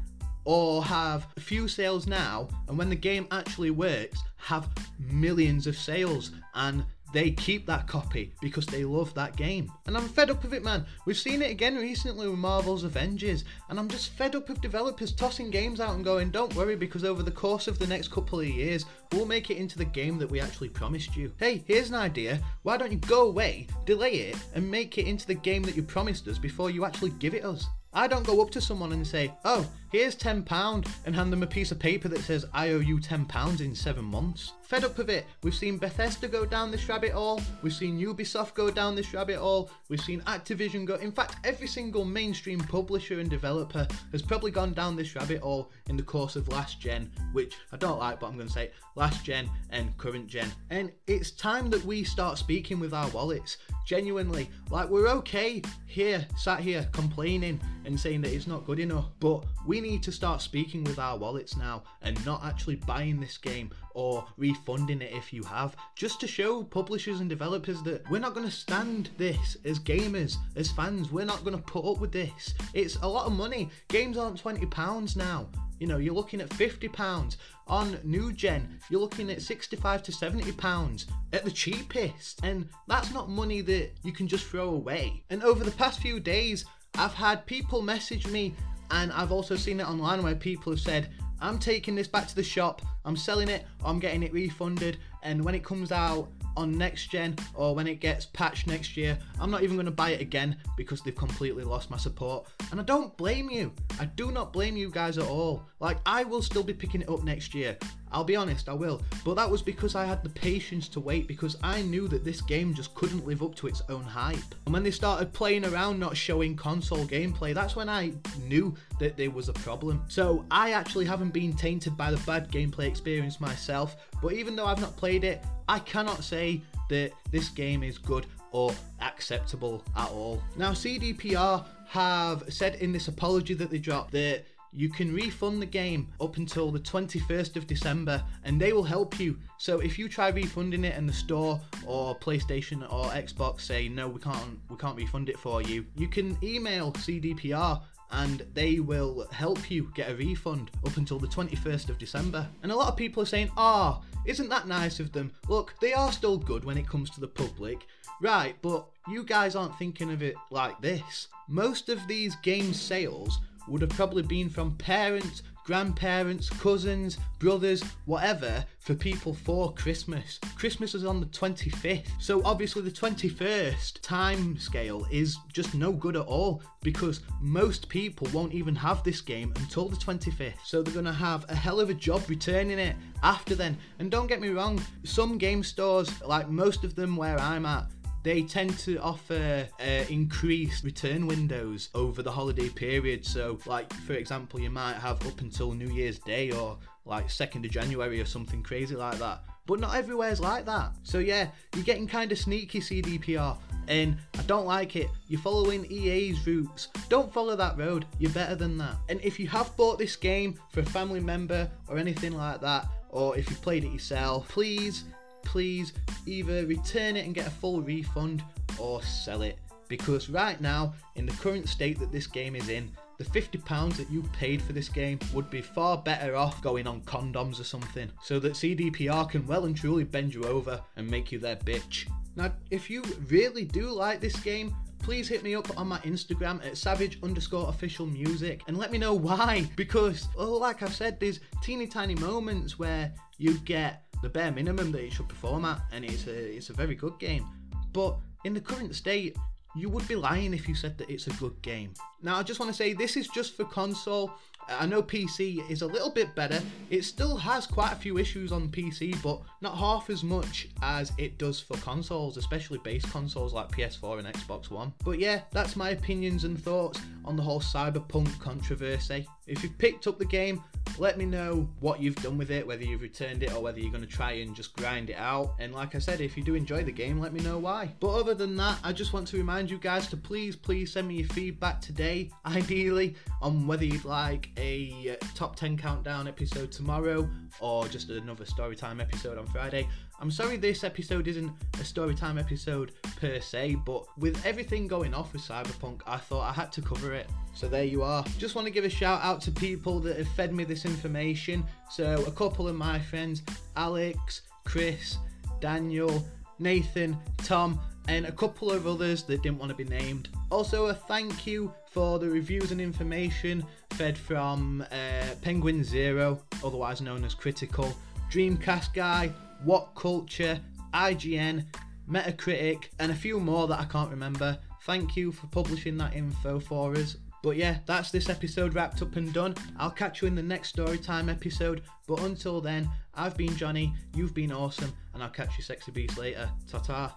Or 0.47 0.83
have 0.85 1.26
a 1.37 1.41
few 1.41 1.67
sales 1.67 2.07
now, 2.07 2.49
and 2.69 2.79
when 2.79 2.88
the 2.88 2.97
game 2.97 3.26
actually 3.31 3.71
works, 3.71 4.23
have 4.37 4.69
millions 5.11 5.67
of 5.67 5.76
sales 5.76 6.31
and 6.55 6.85
they 7.12 7.31
keep 7.31 7.67
that 7.67 7.87
copy 7.87 8.33
because 8.41 8.67
they 8.67 8.85
love 8.85 9.15
that 9.15 9.37
game. 9.37 9.71
And 9.87 9.97
I'm 9.97 10.09
fed 10.09 10.31
up 10.31 10.43
with 10.43 10.55
it, 10.55 10.65
man. 10.65 10.85
We've 11.05 11.17
seen 11.17 11.41
it 11.43 11.50
again 11.50 11.76
recently 11.76 12.29
with 12.29 12.38
Marvel's 12.38 12.85
Avengers, 12.85 13.45
and 13.69 13.79
I'm 13.79 13.88
just 13.88 14.11
fed 14.11 14.35
up 14.35 14.49
with 14.49 14.61
developers 14.61 15.12
tossing 15.12 15.50
games 15.50 15.81
out 15.81 15.95
and 15.95 16.05
going, 16.05 16.31
don't 16.31 16.55
worry, 16.55 16.76
because 16.76 17.05
over 17.05 17.23
the 17.23 17.31
course 17.31 17.69
of 17.69 17.79
the 17.79 17.87
next 17.87 18.11
couple 18.11 18.41
of 18.41 18.47
years, 18.47 18.85
we'll 19.12 19.26
make 19.26 19.50
it 19.50 19.57
into 19.57 19.79
the 19.79 19.85
game 19.85 20.19
that 20.19 20.31
we 20.31 20.41
actually 20.41 20.69
promised 20.69 21.17
you. 21.17 21.33
Hey, 21.38 21.65
here's 21.67 21.88
an 21.88 21.95
idea. 21.95 22.41
Why 22.62 22.76
don't 22.76 22.93
you 22.93 22.99
go 22.99 23.26
away, 23.26 23.67
delay 23.85 24.12
it, 24.12 24.37
and 24.55 24.71
make 24.71 24.99
it 24.99 25.07
into 25.07 25.26
the 25.26 25.35
game 25.35 25.62
that 25.62 25.76
you 25.76 25.83
promised 25.83 26.29
us 26.29 26.38
before 26.38 26.71
you 26.71 26.85
actually 26.85 27.11
give 27.11 27.35
it 27.35 27.45
us? 27.45 27.67
I 27.97 28.07
don't 28.07 28.26
go 28.26 28.43
up 28.43 28.50
to 28.50 28.61
someone 28.61 28.93
and 28.93 29.07
say, 29.07 29.33
oh, 29.47 29.67
here's 29.91 30.15
£10 30.15 30.87
and 31.07 31.15
hand 31.15 31.33
them 31.33 31.43
a 31.43 31.47
piece 31.47 31.73
of 31.73 31.79
paper 31.79 32.09
that 32.09 32.21
says, 32.21 32.45
I 32.53 32.73
owe 32.73 32.79
you 32.79 32.99
£10 32.99 33.61
in 33.62 33.75
seven 33.75 34.05
months. 34.05 34.53
Fed 34.61 34.85
up 34.85 34.99
with 34.99 35.09
it. 35.09 35.25
We've 35.43 35.55
seen 35.55 35.79
Bethesda 35.79 36.29
go 36.29 36.45
down 36.45 36.71
this 36.71 36.91
rabbit 36.91 37.12
hole. 37.12 37.41
We've 37.62 37.73
seen 37.73 37.99
Ubisoft 37.99 38.53
go 38.53 38.71
down 38.71 38.97
this 38.97 39.15
rabbit 39.15 39.37
hole. 39.37 39.71
We've 39.88 40.00
seen 40.00 40.21
Activision 40.23 40.85
go. 40.85 40.97
In 40.97 41.11
fact, 41.11 41.37
every 41.43 41.67
single 41.67 42.05
mainstream 42.05 42.61
publisher 42.61 43.19
and 43.19 43.31
developer 43.31 43.88
has 44.12 44.21
probably 44.21 44.50
gone 44.50 44.75
down 44.75 44.95
this 44.95 45.17
rabbit 45.17 45.41
hole 45.41 45.71
in 45.88 45.97
the 45.97 46.03
course 46.03 46.37
of 46.37 46.49
last 46.49 46.79
gen, 46.79 47.11
which 47.33 47.55
I 47.73 47.79
don't 47.79 47.99
like, 47.99 48.21
but 48.21 48.26
I'm 48.26 48.35
going 48.35 48.49
to 48.49 48.53
say 48.53 48.73
last 48.95 49.25
gen 49.25 49.49
and 49.71 49.97
current 49.97 50.26
gen. 50.26 50.53
And 50.69 50.93
it's 51.07 51.31
time 51.31 51.71
that 51.71 51.85
we 51.87 52.05
start 52.05 52.37
speaking 52.37 52.79
with 52.79 52.93
our 52.93 53.09
wallets. 53.09 53.57
Genuinely, 53.87 54.50
like 54.69 54.88
we're 54.88 55.07
okay 55.07 55.62
here, 55.87 56.26
sat 56.37 56.59
here 56.59 56.88
complaining 56.90 57.61
and 57.85 57.99
saying 57.99 58.21
that 58.23 58.33
it's 58.33 58.49
not 58.49 58.66
good 58.66 58.81
enough, 58.81 59.07
but 59.21 59.45
we 59.64 59.81
need 59.81 60.02
to 60.02 60.11
start 60.11 60.43
speaking 60.43 60.83
with 60.83 60.99
our 60.99 61.16
wallets 61.16 61.57
now 61.57 61.85
and 62.02 62.23
not 62.26 62.45
actually 62.45 62.75
buying 62.75 63.21
this 63.21 63.38
game 63.38 63.71
or 63.95 64.26
refunding 64.37 65.00
it 65.00 65.12
if 65.14 65.33
you 65.33 65.45
have, 65.45 65.76
just 65.95 66.21
to 66.21 66.26
show 66.26 66.64
publishers 66.64 67.21
and 67.21 67.31
developers 67.31 67.81
that 67.85 68.02
we're 68.11 68.21
not 68.21 68.35
going 68.35 68.45
to 68.45 68.52
stand 68.52 69.11
this 69.19 69.57
as 69.64 69.78
gamers, 69.78 70.37
as 70.57 70.73
fans. 70.73 71.12
We're 71.12 71.25
not 71.25 71.45
going 71.45 71.57
to 71.57 71.62
put 71.62 71.85
up 71.88 72.00
with 72.00 72.11
this. 72.11 72.55
It's 72.75 72.97
a 72.97 73.09
lot 73.09 73.26
of 73.26 73.33
money. 73.35 73.71
Games 73.87 74.19
aren't 74.19 74.43
£20 74.43 75.16
now. 75.16 75.49
You 75.78 75.87
know, 75.87 75.99
you're 75.99 76.14
looking 76.14 76.40
at 76.40 76.49
£50 76.50 77.37
on 77.68 77.99
new 78.04 78.33
gen, 78.33 78.78
you're 78.90 79.00
looking 79.00 79.30
at 79.30 79.42
65 79.42 80.02
to 80.04 80.12
70 80.12 80.52
pounds 80.52 81.06
at 81.33 81.45
the 81.45 81.50
cheapest. 81.50 82.40
And 82.45 82.68
that's 82.88 83.12
not 83.12 83.28
money 83.28 83.61
that 83.62 83.90
you 84.02 84.12
can 84.12 84.28
just 84.28 84.47
throw 84.47 84.71
away. 84.71 85.23
And 85.30 85.42
over 85.42 85.64
the 85.64 85.71
past 85.73 86.00
few 86.00 86.21
days, 86.21 86.64
I've 86.95 87.14
had 87.14 87.45
people 87.47 87.83
message 87.83 88.26
me 88.26 88.54
and 88.90 89.12
I've 89.12 89.33
also 89.33 89.56
seen 89.56 89.80
it 89.80 89.88
online 89.88 90.23
where 90.23 90.35
people 90.35 90.73
have 90.73 90.80
said, 90.80 91.11
I'm 91.40 91.59
taking 91.59 91.95
this 91.95 92.09
back 92.09 92.26
to 92.28 92.35
the 92.35 92.42
shop, 92.42 92.83
I'm 93.04 93.16
selling 93.16 93.49
it, 93.49 93.66
I'm 93.85 93.99
getting 93.99 94.23
it 94.23 94.33
refunded, 94.33 94.99
and 95.23 95.45
when 95.45 95.54
it 95.54 95.62
comes 95.64 95.92
out, 95.92 96.28
on 96.57 96.77
next 96.77 97.09
gen 97.09 97.37
or 97.55 97.75
when 97.75 97.87
it 97.87 98.01
gets 98.01 98.27
patched 98.27 98.67
next 98.67 98.97
year, 98.97 99.19
I'm 99.41 99.51
not 99.51 99.63
even 99.63 99.77
going 99.77 99.87
to 99.87 99.93
buy 99.93 100.11
it 100.11 100.21
again 100.21 100.57
because 100.77 101.03
they've 101.03 101.15
completely 101.15 101.65
lost 101.65 101.91
my 101.91 101.97
support. 101.97 102.47
And 102.71 102.81
I 102.81 102.85
don't 102.85 103.17
blame 103.17 103.51
you. 103.51 103.73
I 104.01 104.07
do 104.07 104.31
not 104.31 104.53
blame 104.53 104.77
you 104.77 104.91
guys 104.91 105.19
at 105.19 105.27
all. 105.27 105.65
Like, 105.81 105.99
I 106.07 106.25
will 106.25 106.43
still 106.43 106.63
be 106.63 106.73
picking 106.73 107.03
it 107.03 107.09
up 107.09 107.23
next 107.23 107.55
year. 107.55 107.77
I'll 108.13 108.25
be 108.25 108.37
honest, 108.37 108.69
I 108.69 108.73
will. 108.73 109.03
But 109.25 109.35
that 109.35 109.51
was 109.51 109.63
because 109.63 109.95
I 109.95 110.05
had 110.05 110.23
the 110.23 110.31
patience 110.31 110.89
to 110.91 111.01
wait 111.01 111.27
because 111.27 111.57
I 111.63 111.83
knew 111.83 112.09
that 112.09 112.25
this 112.25 112.41
game 112.41 112.73
just 112.73 112.95
couldn't 112.95 113.27
live 113.27 113.43
up 113.43 113.55
to 113.57 113.67
its 113.67 113.83
own 113.89 114.05
hype. 114.05 114.55
And 114.65 114.73
when 114.73 114.83
they 114.83 114.91
started 114.91 115.33
playing 115.33 115.65
around 115.65 115.99
not 115.99 116.17
showing 116.17 116.57
console 116.57 117.05
gameplay, 117.05 117.53
that's 117.53 117.77
when 117.77 117.89
I 117.89 118.13
knew 118.47 118.75
that 119.01 119.17
there 119.17 119.31
was 119.31 119.49
a 119.49 119.53
problem. 119.53 120.03
So 120.09 120.45
I 120.51 120.73
actually 120.73 121.05
haven't 121.05 121.35
been 121.35 121.53
tainted 121.53 121.97
by 121.97 122.11
the 122.11 122.19
bad 122.19 122.51
gameplay 122.51 122.87
experience 122.87 123.41
myself, 123.41 123.97
but 124.23 124.33
even 124.33 124.57
though 124.57 124.67
I've 124.67 124.81
not 124.81 124.97
played 124.97 125.25
it, 125.25 125.45
I 125.68 125.78
cannot 125.80 126.25
say 126.25 126.62
that 126.88 127.12
this 127.30 127.49
game 127.49 127.82
is 127.82 127.99
good 127.99 128.26
or 128.52 128.73
acceptable 129.00 129.85
at 129.96 130.08
all. 130.11 130.42
Now 130.56 130.70
CDPR 130.70 131.64
have 131.88 132.44
said 132.49 132.76
in 132.76 132.92
this 132.92 133.08
apology 133.08 133.54
that 133.54 133.70
they 133.70 133.78
dropped 133.78 134.12
that 134.12 134.44
you 134.73 134.90
can 134.90 135.12
refund 135.14 135.62
the 135.62 135.66
game 135.66 136.06
up 136.20 136.37
until 136.37 136.70
the 136.70 136.78
21st 136.78 137.56
of 137.56 137.66
December 137.66 138.23
and 138.44 138.61
they 138.61 138.73
will 138.73 138.82
help 138.82 139.18
you. 139.18 139.38
So 139.58 139.80
if 139.80 139.99
you 139.99 140.08
try 140.08 140.28
refunding 140.28 140.85
it 140.85 140.96
and 140.96 141.08
the 141.08 141.14
store 141.14 141.61
or 141.87 142.14
PlayStation 142.18 142.82
or 142.92 143.06
Xbox 143.06 143.62
say 143.62 143.88
no 143.88 144.06
we 144.06 144.20
can't 144.20 144.58
we 144.68 144.76
can't 144.76 144.96
refund 144.96 145.28
it 145.28 145.38
for 145.38 145.62
you, 145.62 145.87
you 145.96 146.08
can 146.08 146.37
email 146.42 146.92
CDPR 146.92 147.80
and 148.11 148.46
they 148.54 148.80
will 148.80 149.26
help 149.32 149.70
you 149.70 149.90
get 149.94 150.11
a 150.11 150.14
refund 150.14 150.70
up 150.85 150.96
until 150.96 151.18
the 151.18 151.26
21st 151.26 151.88
of 151.88 151.99
December. 151.99 152.46
And 152.62 152.70
a 152.70 152.76
lot 152.76 152.88
of 152.88 152.96
people 152.96 153.23
are 153.23 153.26
saying, 153.26 153.50
ah, 153.56 154.00
oh, 154.00 154.15
isn't 154.26 154.49
that 154.49 154.68
nice 154.68 155.00
of 155.00 155.12
them? 155.12 155.33
Look, 155.49 155.75
they 155.80 155.92
are 155.92 156.12
still 156.12 156.37
good 156.37 156.64
when 156.64 156.76
it 156.76 156.88
comes 156.88 157.11
to 157.11 157.21
the 157.21 157.28
public. 157.28 157.87
Right, 158.21 158.56
but 158.62 158.87
you 159.09 159.25
guys 159.25 159.54
aren't 159.54 159.78
thinking 159.78 160.11
of 160.11 160.23
it 160.23 160.37
like 160.50 160.80
this. 160.80 161.28
Most 161.49 161.88
of 161.88 162.06
these 162.06 162.35
game 162.37 162.73
sales 162.73 163.38
would 163.68 163.83
have 163.83 163.90
probably 163.90 164.23
been 164.23 164.49
from 164.49 164.76
parents, 164.76 165.42
grandparents, 165.66 166.49
cousins, 166.49 167.18
brothers, 167.40 167.82
whatever, 168.04 168.64
for 168.78 168.94
people 168.94 169.35
for 169.35 169.75
Christmas. 169.75 170.38
Christmas 170.54 170.94
is 170.94 171.04
on 171.04 171.18
the 171.18 171.26
25th, 171.26 172.06
so 172.20 172.40
obviously 172.44 172.82
the 172.82 172.90
21st 172.90 174.00
time 174.00 174.56
scale 174.56 175.04
is 175.11 175.37
just 175.52 175.75
no 175.75 175.90
good 175.90 176.14
at 176.14 176.25
all 176.25 176.62
because 176.82 177.20
most 177.40 177.88
people 177.88 178.28
won't 178.32 178.54
even 178.54 178.76
have 178.76 179.02
this 179.02 179.20
game 179.20 179.52
until 179.56 179.88
the 179.88 179.96
25th. 179.96 180.54
So 180.64 180.82
they're 180.82 180.94
gonna 180.94 181.12
have 181.12 181.44
a 181.49 181.54
hell 181.54 181.80
of 181.80 181.90
a 181.90 181.94
job 181.94 182.23
returning 182.28 182.78
it 182.78 182.94
after 183.25 183.56
then. 183.56 183.76
And 183.99 184.08
don't 184.08 184.28
get 184.28 184.40
me 184.40 184.50
wrong, 184.50 184.80
some 185.02 185.37
game 185.37 185.64
stores, 185.64 186.23
like 186.23 186.49
most 186.49 186.85
of 186.85 186.94
them 186.94 187.16
where 187.16 187.40
I'm 187.40 187.66
at, 187.66 187.87
they 188.26 188.42
tend 188.42 188.76
to 188.76 188.99
offer 188.99 189.68
uh, 189.78 190.04
increased 190.11 190.83
return 190.83 191.28
windows 191.28 191.90
over 191.95 192.25
the 192.25 192.30
holiday 192.30 192.68
period. 192.68 193.25
So, 193.25 193.56
like 193.66 193.92
for 193.92 194.14
example, 194.14 194.59
you 194.59 194.68
might 194.68 194.97
have 194.97 195.25
up 195.25 195.40
until 195.40 195.73
New 195.73 195.90
Year's 195.90 196.18
Day 196.18 196.50
or 196.50 196.76
like 197.04 197.28
2nd 197.28 197.64
of 197.64 197.71
January 197.71 198.21
or 198.21 198.25
something 198.25 198.64
crazy 198.64 198.97
like 198.97 199.21
that. 199.21 199.45
But 199.66 199.78
not 199.78 199.95
everywhere's 199.95 200.40
like 200.40 200.66
that. 200.66 200.90
So 201.04 201.18
yeah, 201.18 201.50
you're 201.76 201.85
getting 201.85 202.09
kind 202.09 202.33
of 202.33 202.38
sneaky 202.38 202.80
CDPR 202.80 203.56
and 203.87 204.16
I 204.37 204.42
don't 204.42 204.66
like 204.66 204.97
it. 204.97 205.09
You're 205.28 205.40
following 205.40 205.87
EA's 205.88 206.45
routes. 206.45 206.88
Don't 207.09 207.33
follow 207.33 207.54
that 207.54 207.78
road. 207.78 208.06
You're 208.18 208.33
better 208.33 208.56
than 208.56 208.76
that. 208.78 208.97
And 209.09 209.21
if 209.23 209.38
you 209.38 209.47
have 209.49 209.76
bought 209.76 209.99
this 209.99 210.16
game 210.16 210.59
for 210.73 210.80
a 210.80 210.87
family 210.87 211.21
member 211.21 211.71
or 211.87 211.97
anything 211.97 212.33
like 212.33 212.61
that, 212.61 212.88
or 213.11 213.37
if 213.37 213.49
you 213.49 213.54
played 213.56 213.85
it 213.85 213.92
yourself, 213.92 214.49
please 214.49 215.04
please 215.47 215.95
either 216.26 216.67
return 216.67 217.17
it 217.17 217.25
and 217.25 217.35
get 217.35 217.47
a 217.47 217.50
full 217.50 217.81
refund 217.81 218.43
or 218.79 219.03
sell 219.03 219.43
it. 219.43 219.59
Because 219.88 220.29
right 220.29 220.61
now, 220.61 220.93
in 221.15 221.25
the 221.25 221.33
current 221.37 221.69
state 221.69 221.99
that 222.00 222.12
this 222.12 222.26
game 222.26 222.57
is 222.57 222.69
in, 222.69 222.91
the 223.19 223.25
£50 223.25 223.97
that 223.97 224.11
you 224.11 224.23
paid 224.35 224.61
for 224.61 224.75
this 224.75 224.88
game 224.88 225.19
would 225.33 225.49
be 225.49 225.62
far 225.62 225.97
better 225.97 226.37
off 226.37 226.61
going 226.61 226.87
on 226.87 227.00
condoms 227.03 227.61
or 227.61 227.65
something, 227.65 228.11
so 228.21 228.38
that 228.41 228.53
CDPR 228.53 229.31
can 229.31 229.47
well 229.47 229.65
and 229.65 229.75
truly 229.76 230.05
bend 230.05 230.35
you 230.35 230.45
over 230.45 230.81
and 230.97 231.09
make 231.09 231.33
you 231.33 231.38
their 231.38 231.57
bitch. 231.57 232.07
Now, 232.35 232.53
if 232.71 232.91
you 232.91 233.03
really 233.29 233.65
do 233.65 233.91
like 233.91 234.21
this 234.21 234.37
game, 234.41 234.75
please 234.99 235.29
hit 235.29 235.43
me 235.43 235.55
up 235.55 235.79
on 235.79 235.87
my 235.87 235.99
Instagram 236.00 236.65
at 236.67 236.76
savage 236.76 237.19
underscore 237.23 237.69
official 237.69 238.07
music 238.07 238.62
and 238.67 238.76
let 238.76 238.91
me 238.91 238.99
know 238.99 239.15
why. 239.15 239.71
Because, 239.76 240.29
well, 240.37 240.59
like 240.59 240.83
I've 240.83 240.95
said, 240.95 241.21
there's 241.21 241.41
teeny 241.62 241.87
tiny 241.87 242.17
moments 242.17 242.79
where 242.79 243.12
you 243.38 243.59
get 243.59 244.03
the 244.22 244.29
bare 244.29 244.52
minimum 244.52 244.92
that 244.92 245.02
it 245.02 245.12
should 245.12 245.29
perform 245.29 245.64
at, 245.64 245.81
and 245.92 246.05
it's 246.05 246.26
a 246.26 246.57
it's 246.57 246.70
a 246.70 246.72
very 246.72 246.94
good 246.94 247.18
game. 247.18 247.46
But 247.92 248.16
in 248.44 248.55
the 248.55 248.61
current 248.61 248.94
state, 248.94 249.37
you 249.74 249.88
would 249.90 250.07
be 250.09 250.16
lying 250.16 250.55
if 250.55 250.68
you 250.68 250.74
said 250.74 250.96
that 250.98 251.11
it's 251.11 251.26
a 251.26 251.31
good 251.35 251.61
game. 251.62 251.92
Now, 252.22 252.37
I 252.38 252.42
just 252.42 252.59
want 252.59 252.70
to 252.70 252.76
say 252.76 252.92
this 252.92 253.16
is 253.16 253.29
just 253.29 253.57
for 253.57 253.64
console. 253.64 254.33
I 254.68 254.87
know 254.87 255.02
PC 255.02 255.68
is 255.70 255.83
a 255.83 255.87
little 255.87 256.11
bit 256.11 256.35
better. 256.35 256.61
It 256.90 257.05
still 257.05 257.37
has 257.37 257.66
quite 257.66 257.92
a 257.92 257.96
few 257.96 258.18
issues 258.18 258.52
on 258.52 258.68
PC, 258.68 259.20
but 259.22 259.40
not 259.61 259.76
half 259.76 260.11
as 260.11 260.24
much 260.24 260.68
as 260.83 261.12
it 261.18 261.38
does 261.38 261.61
for 261.61 261.76
consoles, 261.79 262.37
especially 262.37 262.79
base 262.79 263.05
consoles 263.05 263.55
like 263.55 263.70
PS4 263.70 264.18
and 264.18 264.29
Xbox 264.29 264.70
One. 264.70 264.92
But 265.05 265.18
yeah, 265.18 265.42
that's 265.52 265.76
my 265.76 265.90
opinions 265.90 266.44
and 266.44 266.61
thoughts 266.61 267.00
on 267.24 267.37
the 267.37 267.42
whole 267.42 267.61
Cyberpunk 267.61 268.38
controversy. 268.40 269.26
If 269.46 269.62
you've 269.62 269.79
picked 269.79 270.09
up 270.09 270.18
the 270.18 270.24
game, 270.24 270.62
let 270.98 271.18
me 271.18 271.26
know 271.26 271.68
what 271.81 272.00
you've 272.00 272.16
done 272.16 272.38
with 272.38 272.50
it, 272.50 272.66
whether 272.66 272.83
you've 272.83 273.02
returned 273.02 273.42
it 273.42 273.52
or 273.55 273.62
whether 273.62 273.79
you're 273.79 273.92
going 273.92 274.05
to 274.05 274.11
try 274.11 274.33
and 274.33 274.57
just 274.57 274.74
grind 274.74 275.11
it 275.11 275.16
out. 275.18 275.55
And 275.59 275.72
like 275.72 275.94
I 275.94 275.98
said, 275.98 276.20
if 276.20 276.37
you 276.37 276.42
do 276.42 276.55
enjoy 276.55 276.83
the 276.83 276.92
game, 276.92 277.20
let 277.20 277.33
me 277.33 277.40
know 277.40 277.59
why. 277.59 277.92
But 278.00 278.09
other 278.09 278.35
than 278.35 278.57
that, 278.57 278.79
I 278.83 278.92
just 278.92 279.12
want 279.12 279.29
to 279.29 279.37
remind 279.37 279.70
you 279.70 279.79
guys 279.79 280.09
to 280.09 280.16
please, 280.16 280.57
please 280.57 280.92
send 280.92 281.09
me 281.09 281.16
your 281.16 281.29
feedback 281.29 281.81
today, 281.81 282.31
ideally, 282.46 283.14
on 283.40 283.66
whether 283.66 283.85
you'd 283.85 284.05
like 284.05 284.50
a 284.57 285.16
top 285.35 285.57
10 285.57 285.77
countdown 285.77 286.27
episode 286.29 286.73
tomorrow 286.73 287.29
or 287.61 287.87
just 287.88 288.11
another 288.11 288.45
storytime 288.45 289.01
episode 289.01 289.38
on 289.38 289.47
Friday. 289.47 289.88
I'm 290.21 290.31
sorry 290.31 290.57
this 290.57 290.83
episode 290.83 291.29
isn't 291.29 291.53
a 291.75 291.79
storytime 291.79 292.38
episode 292.38 292.92
per 293.21 293.40
se, 293.40 293.77
but 293.85 294.05
with 294.19 294.45
everything 294.47 294.87
going 294.87 295.12
off 295.12 295.33
with 295.33 295.42
Cyberpunk, 295.42 296.01
I 296.07 296.16
thought 296.16 296.49
I 296.49 296.53
had 296.53 296.73
to 296.73 296.83
cover 296.83 297.12
it. 297.12 297.29
So 297.55 297.69
there 297.69 297.85
you 297.85 298.03
are. 298.03 298.25
Just 298.38 298.55
want 298.55 298.66
to 298.66 298.73
give 298.73 298.85
a 298.85 298.90
shout 298.90 299.23
out 299.23 299.40
to 299.42 299.51
people 299.51 300.01
that 300.01 300.16
have 300.16 300.29
fed 300.29 300.55
me 300.55 300.64
this 300.64 300.85
information. 300.85 301.64
So 301.90 302.25
a 302.27 302.31
couple 302.31 302.66
of 302.69 302.77
my 302.77 302.99
friends, 302.99 303.42
Alex, 303.77 304.42
Chris, 304.64 305.19
Daniel, 305.61 306.27
Nathan, 306.59 307.19
Tom, 307.38 307.81
and 308.09 308.27
a 308.27 308.33
couple 308.33 308.71
of 308.71 308.87
others 308.87 309.25
that 309.25 309.42
didn't 309.42 309.59
want 309.59 309.71
to 309.71 309.77
be 309.77 309.85
named. 309.85 310.29
Also, 310.51 310.87
a 310.87 310.95
thank 310.95 311.47
you 311.47 311.73
for 311.90 312.19
the 312.19 312.29
reviews 312.29 312.71
and 312.71 312.81
information 312.81 313.64
fed 313.96 314.18
from 314.18 314.85
uh, 314.92 315.35
Penguin 315.40 315.82
Zero, 315.82 316.42
otherwise 316.62 317.00
known 317.00 317.24
as 317.24 317.35
Critikal, 317.35 317.94
Dreamcast 318.30 318.92
Guy, 318.92 319.28
What 319.64 319.94
Culture, 319.94 320.61
IGN, 320.92 321.64
Metacritic, 322.06 322.88
and 322.98 323.11
a 323.11 323.14
few 323.14 323.40
more 323.40 323.66
that 323.68 323.80
I 323.80 323.87
can't 323.87 324.11
remember. 324.11 324.59
Thank 324.82 325.16
you 325.16 325.32
for 325.32 325.46
publishing 325.46 325.96
that 325.96 326.14
info 326.14 326.61
for 326.61 326.94
us. 326.94 327.16
But 327.42 327.56
yeah, 327.56 327.78
that's 327.87 328.11
this 328.11 328.28
episode 328.28 328.74
wrapped 328.74 329.00
up 329.00 329.16
and 329.16 329.32
done. 329.32 329.54
I'll 329.78 329.90
catch 329.90 330.20
you 330.20 330.28
in 330.28 330.35
the 330.35 330.42
next 330.42 330.76
Storytime 330.76 331.30
episode. 331.30 331.80
But 332.06 332.20
until 332.20 332.61
then, 332.61 332.90
I've 333.14 333.37
been 333.38 333.56
Johnny, 333.56 333.94
you've 334.14 334.35
been 334.35 334.52
awesome, 334.52 334.92
and 335.14 335.22
I'll 335.22 335.30
catch 335.30 335.56
you 335.56 335.64
sexy 335.64 335.90
beast 335.90 336.18
later. 336.18 336.50
Ta 336.70 336.80
ta. 336.80 337.16